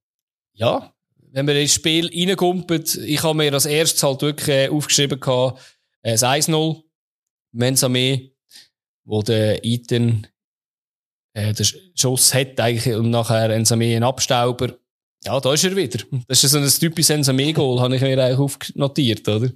[0.53, 0.95] ja,
[1.33, 5.61] wenn wir ins Spiel reinkumpelt, ich habe mir als erstes halt wirklich äh, aufgeschrieben gehabt,
[6.03, 6.83] äh, das 1-0,
[7.51, 8.31] Mensame,
[9.05, 10.29] wo der Ethan
[11.33, 14.75] äh, den Schuss hat eigentlich und nachher Ensame einen Abstauber.
[15.27, 16.05] Ja, da ist er wieder.
[16.29, 19.49] Das ist so ein typisches Ensame-Goal, habe ich mir eigentlich aufnotiert, oder?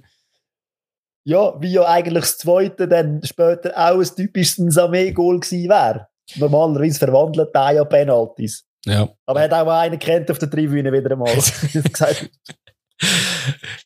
[1.25, 6.07] Ja, wie ja eigentlich das zweite dann später auch ein typisches Samé-Goal gewesen wäre.
[6.35, 8.65] Normalerweise verwandelt er ja Penalties.
[8.85, 9.09] Ja.
[9.25, 11.35] Aber er hat auch einen kennt auf der Tribüne wieder einmal.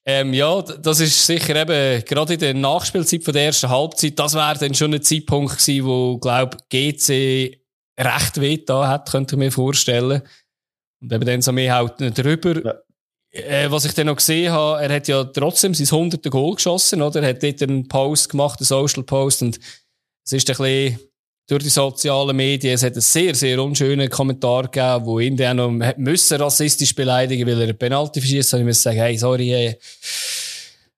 [0.06, 4.34] Ähm, ja, das ist sicher eben, gerade in der Nachspielzeit von der ersten Halbzeit, das
[4.34, 7.62] wäre dann schon ein Zeitpunkt gewesen, wo, glaub, GC
[8.00, 10.24] recht weh da hat, könnte ich mir vorstellen.
[11.04, 12.64] Und eben dann so mehr halt drüber.
[12.64, 12.74] Ja.
[13.32, 16.32] Äh, was ich dann noch gesehen habe, er hat ja trotzdem sein 100.
[16.32, 17.22] Goal geschossen, oder?
[17.22, 19.60] Er hat dort einen Post gemacht, einen Social Post, und
[20.24, 21.00] es ist ein bisschen
[21.50, 25.58] durch die sozialen Medien, es hat einen sehr, sehr unschönen Kommentar gegeben, wo ihn dann
[25.58, 29.48] noch müssen rassistisch beleidigen, weil er einen Penalty verschießt, und ich muss sagen, hey, sorry,
[29.48, 29.78] hey,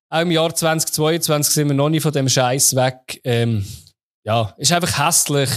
[0.10, 3.20] auch im Jahr 2022 sind wir noch nicht von dem Scheiß weg.
[3.24, 3.66] Ähm,
[4.24, 5.50] ja, ist einfach hässlich.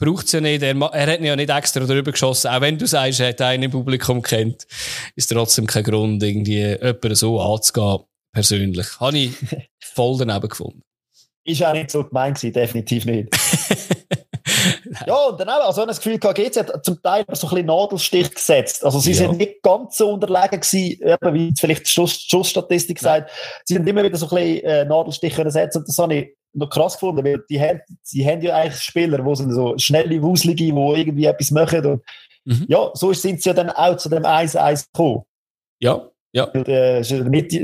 [0.00, 0.62] Braucht's ja nicht.
[0.62, 2.48] Er, er hat ihn ja nicht extra drüber geschossen.
[2.48, 4.66] Auch wenn du sagst, er hat einen im Publikum kennt,
[5.14, 8.00] ist trotzdem kein Grund, irgendwie jemanden so anzugehen,
[8.32, 8.98] persönlich.
[8.98, 9.32] Habe ich
[9.84, 10.82] voll daneben gefunden.
[11.44, 13.28] Ist auch nicht so gemeint gewesen, definitiv nicht.
[15.06, 17.66] ja, und dann auch, also ich das Gefühl, KGC hat zum Teil so ein bisschen
[17.66, 18.84] Nadelstich gesetzt.
[18.84, 19.16] Also sie Ja.
[19.18, 23.30] sind nicht ganz so unterlegen gewesen, eben wie vielleicht die Schuss, Schussstatistik sagt.
[23.64, 26.36] Sie haben immer wieder so ein bisschen äh, Nadelstich können setzen und das habe ich
[26.52, 30.22] noch krass gefunden, weil die haben, sie haben ja eigentlich Spieler, die sind so schnelle,
[30.22, 30.70] wuselige, die
[31.00, 32.02] irgendwie etwas machen und
[32.46, 32.64] Mhm.
[32.68, 35.24] ja, so sind sie ja dann auch zu dem 1-1 gekommen.
[35.78, 36.44] Ja, Ja.
[36.54, 37.60] Äh, Mitte,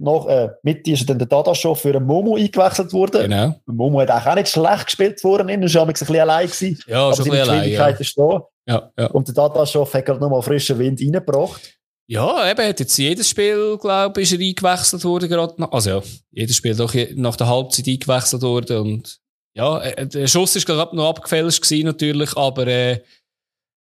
[0.00, 3.22] nach, äh, Mitte ist dann der Dada schon für einen Momo eingewechselt worden.
[3.30, 3.54] Genau.
[3.66, 6.46] Momo hat auch nicht schlecht gespielt vorhin, er war ein bisschen allein.
[6.46, 7.70] Gewesen, Ja, aber schon ein bisschen allein.
[7.70, 7.86] Ja.
[7.88, 8.42] ist da.
[8.66, 9.06] Ja, ja.
[9.08, 11.75] Und der Dadaschow hat gerade nochmal frischen Wind reingebracht.
[12.08, 15.72] Ja, eben, hat jetzt jedes Spiel, glaube ich, ist er eingewechselt worden gerade.
[15.72, 19.20] Also ja, jedes Spiel doch nach der Halbzeit eingewechselt worden und
[19.56, 23.02] ja, äh, der Schuss ist gerade noch abgefälscht gewesen natürlich, aber äh,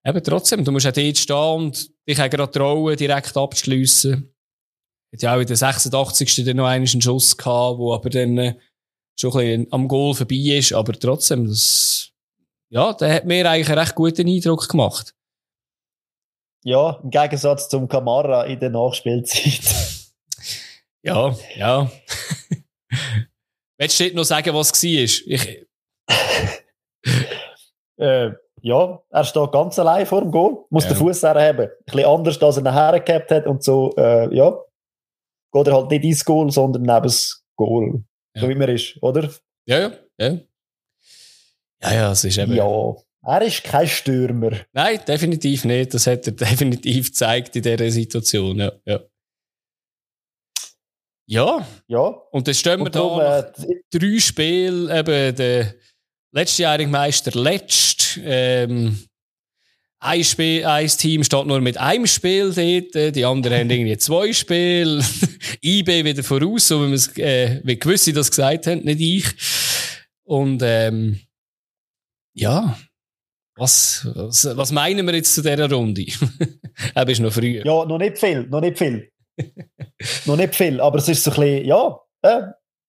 [0.07, 4.33] eben trotzdem, du musst auch dort stehen und dich auch gerade trauen, direkt abzuschliessen.
[5.13, 6.45] Hat ja auch in der 86.
[6.45, 8.55] dann noch einen Schuss gehabt, wo aber dann äh,
[9.19, 12.11] schon ein bisschen am Goal vorbei ist, aber trotzdem, das,
[12.71, 15.15] ja, der hat mir eigentlich einen recht guten Eindruck gemacht.
[16.65, 19.61] Ja, im Gegensatz zum Kamara in der Nachspielzeit.
[21.07, 21.91] Ja, ja.
[23.79, 24.91] Willst du nicht noch sagen, was es war?
[25.35, 25.67] Ich,
[27.99, 28.31] äh,
[28.63, 30.91] ja, er steht ganz allein vor dem Goal, muss Ja.
[30.93, 31.67] den Fuß herheben.
[31.69, 34.59] Ein bisschen anders, als er nachher gehabt hat und so, äh, ja,
[35.53, 38.03] geht er halt nicht ins Goal, sondern neben das Goal.
[38.35, 38.49] So Ja.
[38.49, 39.29] wie man ist, oder?
[39.67, 40.39] ja, ja, ja.
[41.83, 42.55] Ja, ja, es ist eben.
[42.55, 42.65] Ja.
[43.27, 44.53] Er ist kein Stürmer.
[44.73, 45.95] Nein, definitiv nicht.
[45.95, 48.59] Das hat er definitiv gezeigt in dieser Situation.
[48.59, 49.01] Ja, ja.
[51.27, 52.01] Ja, Ja.
[52.33, 55.75] und dann stehen wir Und da darum, nach äh, drei Spiele, eben der
[56.33, 58.21] letztjährige Meister letzt.
[58.23, 58.99] Ähm,
[60.01, 63.97] ein, Spiel, ein Team steht nur mit einem Spiel dort, äh, die anderen haben irgendwie
[63.97, 65.03] zwei Spiele.
[65.65, 69.25] IB wieder voraus, so wie, äh, wie gewisse das gesagt haben, nicht ich.
[70.25, 71.21] Und ähm,
[72.35, 72.79] ja,
[73.57, 76.07] was, was, was meinen wir jetzt zu dieser Runde?
[76.95, 77.63] Er ist noch früh.
[77.65, 79.09] ja, noch nicht viel, noch nicht viel.
[80.27, 82.43] noch nicht viel, aber es ist so ein bisschen, ja, äh,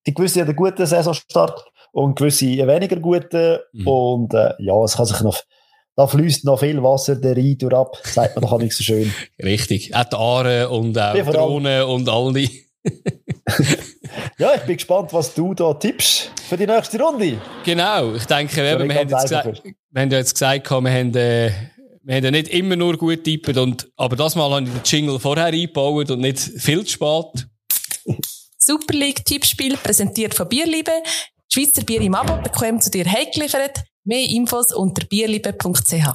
[0.08, 3.60] die gewisse hat einen guten Saisonstart und gewisse einen weniger guten.
[3.74, 3.88] Mhm.
[3.88, 5.40] Und äh, ja, es kann sich noch,
[5.96, 9.14] da fließt noch viel Wasser der Rhein durch ab, sagt man doch nicht so schön.
[9.42, 9.96] Richtig.
[9.96, 12.66] Auch die Aare und auch Drohnen und all die.
[14.38, 17.40] Ja, ich bin gespannt, was du da tippst für die nächste Runde.
[17.64, 21.16] Genau, ich denke, eben, nicht wir, haben gesagt, wir haben ja jetzt gesagt, wir haben,
[21.16, 21.52] äh,
[22.04, 24.82] wir haben ja nicht immer nur gut tippt, und, aber das Mal habe ich den
[24.84, 27.48] Jingle vorher eingebaut und nicht viel zu spät.
[28.58, 30.92] Super League Tippspiel präsentiert von Bierliebe.
[31.52, 33.84] Schweizer Bier im Abo bekommen zu dir heimgeliefert.
[34.04, 36.08] Mehr Infos unter bierliebe.ch.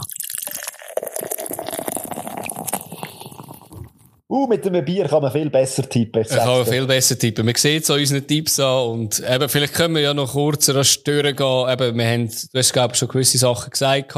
[4.31, 6.25] Uh, mit einem Bier kann man viel besser tippen.
[6.25, 6.65] Kann dir.
[6.65, 7.45] viel besser tippen.
[7.45, 10.69] Man sieht es an unseren Tipps an und eben, vielleicht können wir ja noch kurz
[10.69, 11.69] rasch durchgehen.
[11.69, 14.15] Eben, wir haben, du hast, glaube ich, schon gewisse Sachen gesagt,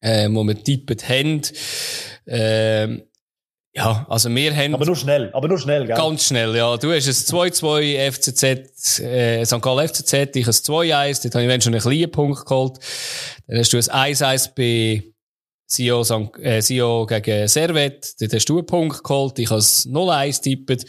[0.00, 1.42] äh, wo wir tippt haben.
[2.26, 3.02] Ähm,
[3.74, 4.74] ja, also wir haben...
[4.74, 5.96] Aber nur schnell, aber nur schnell, gell?
[5.96, 6.78] Ganz schnell, ja.
[6.78, 9.60] Du hast ein 2-2 FCZ, äh, St.
[9.60, 12.78] Gallen FCZ, ich ein 2-1, dort habe ich schon einen kleinen Punkt geholt.
[13.46, 15.04] Dann hast du ein 1-1 bei
[15.72, 16.36] Sio, St.
[16.42, 19.92] Äh, Sio gegen Servet, dort hast du einen Punkt geholt, ich habe ein
[20.32, 20.84] 0-1 tippet.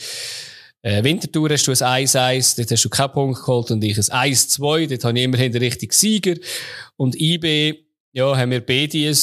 [0.82, 4.34] Äh, Winterthur hast du ein 1-1, dort hast du keinen Punkt geholt und ich ein
[4.34, 6.34] 1-2, dort habe ich immerhin den richtigen Sieger.
[6.98, 7.76] Und IB,
[8.14, 9.18] ja, haben wir beide ein,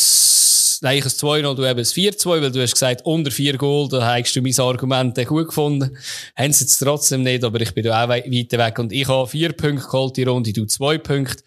[0.82, 3.88] nein, ich ein 2-0, du eben ein 4-2, weil du hast gesagt, unter 4 Goal,
[3.88, 5.98] da hast du mein Argument gut gefunden.
[6.36, 9.08] Haben sie jetzt trotzdem nicht, aber ich bin da auch wei- weiter weg und ich
[9.08, 11.42] habe 4 Punkte geholt, die Runde, du 2 Punkte.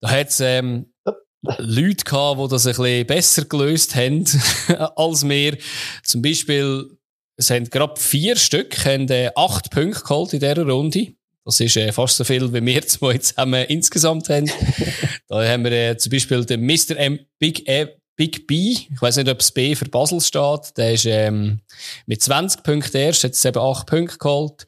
[0.00, 0.86] Da hat's, ähm,
[1.58, 4.24] Leute gehabt, die das ein bisschen besser gelöst haben
[4.96, 5.56] als wir.
[6.02, 6.90] Zum Beispiel,
[7.36, 11.14] es haben gerade vier Stück, haben äh, acht Punkte geholt in dieser Runde.
[11.44, 14.50] Das ist äh, fast so viel, wie wir zwei zusammen insgesamt haben.
[15.28, 16.96] da haben wir äh, zum Beispiel den Mr.
[16.96, 18.76] M Big, äh, Big B.
[18.92, 20.76] Ich weiß nicht, ob das B für Basel steht.
[20.76, 21.60] Der ist ähm,
[22.06, 24.66] mit 20 Punkten erst, hat jetzt eben acht Punkte geholt.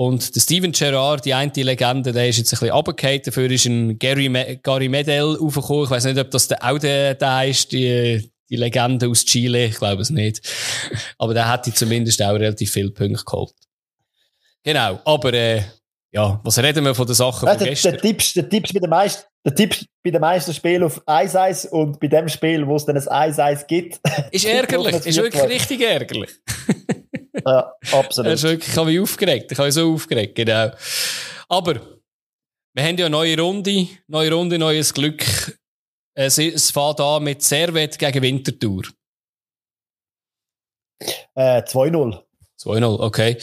[0.00, 3.20] Und der Steven Gerrard, die eine Legende, der ist jetzt ein bisschen runtergefallen.
[3.22, 5.84] Dafür ist ein Gary, Me Gary Medel aufgekommen.
[5.84, 9.66] Ich weiß nicht, ob das der, auch der, der ist, die, die Legende aus Chile.
[9.66, 10.40] Ich glaube es nicht.
[11.18, 13.52] Aber der hätte zumindest auch relativ viele Punkte geholt.
[14.64, 15.00] Genau.
[15.04, 15.64] Aber, äh,
[16.12, 17.92] ja, was reden wir von den Sachen Ja, von der, gestern?
[17.92, 21.68] der Tipps, der Tipps bei den meisten, der Tipps bei den meisten Spielen auf 1-1
[21.68, 24.00] und bei dem Spiel, wo es dann ein 1-1 gibt.
[24.30, 24.94] ist ärgerlich.
[25.04, 26.30] Ist wirklich richtig ärgerlich.
[27.46, 28.32] ja, Das absolut.
[28.32, 29.52] ist wirklich, ich habe mich aufgeregt.
[29.52, 30.70] Ich habe mich so aufgeregt, genau.
[31.48, 31.80] Aber,
[32.74, 35.24] wir haben ja eine neue Runde, neue Runde, neues Glück.
[36.14, 38.82] Es, es fährt an mit Servet gegen Winterthur.
[41.34, 42.20] Äh, 2-0.
[42.62, 43.36] 2-0, okay.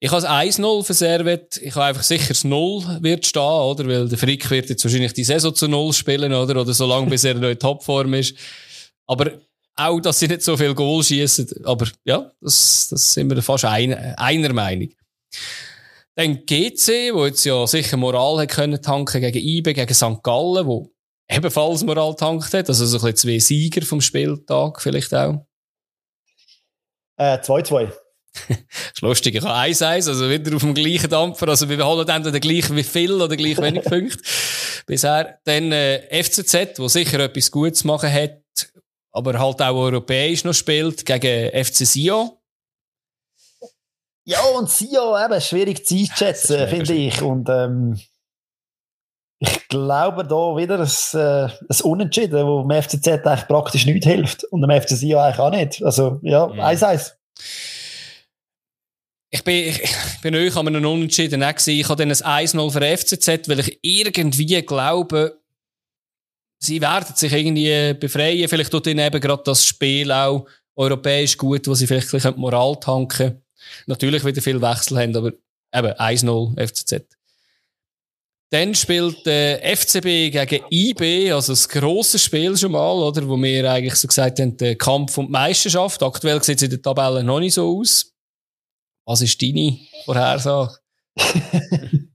[0.00, 1.56] Ich habe das 1-0 für Servet.
[1.62, 3.86] Ich habe einfach sicher das 0 wird stehen, oder?
[3.86, 6.60] Weil der Frick wird jetzt wahrscheinlich die Saison zu 0 spielen, oder?
[6.60, 8.36] Oder so lange, bis er noch in Topform ist.
[9.06, 9.32] Aber
[9.78, 11.64] auch, dass sie nicht so viel Goal schießen.
[11.64, 14.90] Aber ja, das, das sind wir fast ein, einer Meinung.
[16.14, 20.22] Dann GC, wo jetzt ja sicher Moral hat können tanken gegen IBE, gegen St.
[20.22, 20.90] Gallen, wo
[21.28, 22.68] ebenfalls Moral tankt hat.
[22.68, 25.46] Also so ein bisschen zwei Sieger vom Spieltag vielleicht auch.
[27.16, 27.92] Äh, 2-2.
[28.48, 32.40] ist lustig, ich habe 1-1, also wieder auf dem gleichen Dampfer, also wir holen den
[32.40, 34.18] gleichen wie viel oder gleich wenig Punkte
[34.86, 35.38] bisher.
[35.44, 38.42] Dann äh, FCZ, wo sicher etwas Gutes machen hat,
[39.12, 42.30] aber halt auch europäisch noch spielt, gegen FC Sion.
[44.24, 47.22] Ja, und Sion eben schwierig zu einschätzen, finde ich.
[47.22, 47.98] Und ähm,
[49.38, 54.44] ich glaube da wieder ein, äh, ein Unentschieden, wo dem FCZ eigentlich praktisch nicht hilft
[54.44, 55.82] und dem FC Sion eigentlich auch nicht.
[55.82, 57.12] Also ja, 1-1.
[59.30, 61.80] Ich bin, ich, ich bin euch an einem Unentschieden auch gewesen.
[61.80, 65.38] Ich habe dann ein 1-0 für FCZ, weil ich irgendwie glaube,
[66.58, 68.48] sie werden sich irgendwie befreien.
[68.48, 70.46] Vielleicht tut ihnen eben gerade das Spiel auch
[70.76, 73.42] europäisch gut, wo sie vielleicht ein Moral tanken
[73.86, 75.32] natürlich wieder viel Wechsel haben, aber
[75.74, 77.06] eben 1-0 FCZ.
[78.50, 83.28] Dann spielt der äh, FCB gegen IB, also das grosse Spiel schon mal, oder?
[83.28, 86.02] Wo wir eigentlich so gesagt haben, der Kampf um die Meisterschaft.
[86.02, 88.14] Aktuell sieht es in der Tabelle noch nicht so aus.
[89.04, 90.78] Was ist deine Vorhersage?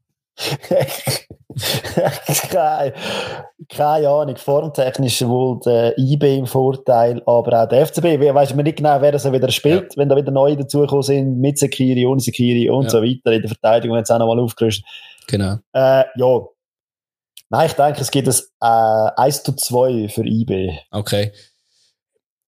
[2.49, 2.93] keine,
[3.69, 4.35] keine Ahnung.
[4.37, 8.33] Formtechnisch wohl der IB im Vorteil, aber auch der FCB.
[8.33, 9.97] Weiß man nicht genau, wer das wieder spielt, ja.
[9.97, 12.89] wenn da wieder neue dazugekommen sind, mit Sekiri, ohne Sekiri und ja.
[12.89, 13.31] so weiter.
[13.31, 14.85] In der Verteidigung hat es auch nochmal aufgerüstet.
[15.27, 15.57] Genau.
[15.73, 16.39] Äh, ja.
[17.49, 20.71] Nein, ich denke, es gibt ein äh, 1 zu 2 für IB.
[20.91, 21.31] Okay.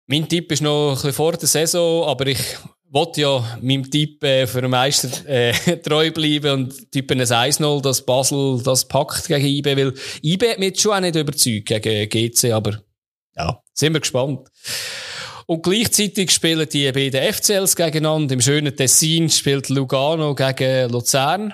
[0.08, 2.58] Mein Tipp ist noch ein bisschen vor der Saison, aber ich
[2.96, 5.52] wollte ja meinem Tipp äh, für den Meister äh,
[5.84, 9.93] treu bleiben und tippen ein 1-0, dass Basel das packt gegen IB, weil
[10.24, 12.82] IB hat mich schon auch nicht überzeugt gegen GC, aber
[13.36, 14.48] ja, sind wir gespannt.
[15.46, 18.34] Und gleichzeitig spielen die beiden FCLs gegeneinander.
[18.34, 21.54] Im schönen Tessin spielt Lugano gegen Luzern.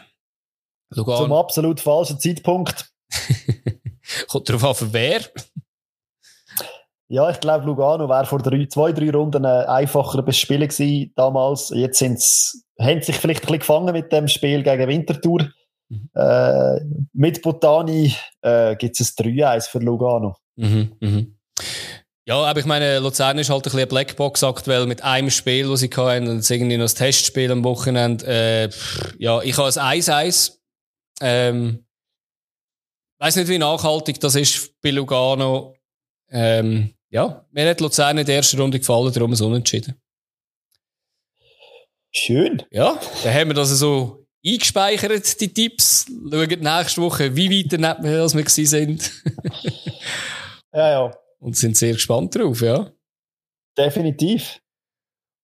[0.92, 1.24] Lugano.
[1.24, 2.86] Zum absolut falschen Zeitpunkt.
[4.28, 5.22] Kommt darauf an, für wer.
[7.12, 11.70] Ja, ich glaube, Lugano wäre vor drei, zwei, drei Runden ein einfacher Spiel gewesen damals.
[11.76, 15.50] Jetzt sind's, haben sich vielleicht ein bisschen gefangen mit dem Spiel gegen Winterthur.
[15.90, 16.10] Mhm.
[16.16, 16.80] Äh,
[17.12, 20.38] mit Botani äh, gibt es ein 3-1 für Lugano.
[20.56, 21.38] Mhm, mhm.
[22.26, 25.68] Ja, aber ich meine, Luzern ist halt ein bisschen eine Blackbox aktuell mit einem Spiel,
[25.68, 28.26] das sie hatten, und irgendwie noch das Testspiel am Wochenende.
[28.26, 28.70] Äh,
[29.20, 30.60] ja, ich habe ein 1-1.
[31.20, 31.86] Ähm,
[33.20, 35.76] weiß nicht, wie nachhaltig das ist bei Lugano.
[36.30, 39.96] Ähm, ja, mir hat Luzern in der ersten Runde gefallen, darum ein Unentschieden.
[42.14, 42.64] Schön.
[42.72, 46.06] Ja, dann haben wir das so eingespeichert, die Tipps.
[46.08, 49.12] Schauen nächste Woche, wie weit daneben wir, als wir sind.
[50.74, 51.18] ja, ja.
[51.40, 52.92] Und sind sehr gespannt drauf, ja.
[53.78, 54.60] Definitiv.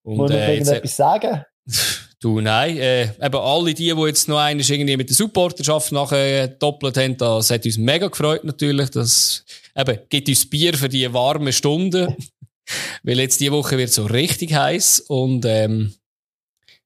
[0.03, 1.43] Und, Muss man äh, irgendetwas sagen?
[2.19, 2.77] Du, nein.
[2.77, 7.15] Äh, eben alle die, die jetzt noch einmal irgendwie mit der Supporterschaft nachher doppelt haben,
[7.15, 8.89] das hat uns mega gefreut natürlich.
[8.89, 9.45] Das
[9.77, 12.15] eben, gibt uns Bier für die warmen Stunden.
[13.03, 15.95] Weil jetzt die Woche wird so richtig heiß und ähm,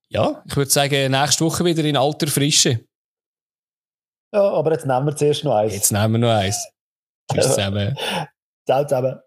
[0.09, 2.81] ja, ich würde sagen, nächste Woche wieder in alter Frische.
[4.33, 5.73] Ja, aber jetzt nehmen wir zuerst noch eins.
[5.73, 6.69] Jetzt nehmen wir noch eins.
[7.31, 7.97] Tschüss zusammen.
[8.67, 9.19] Ciao zusammen.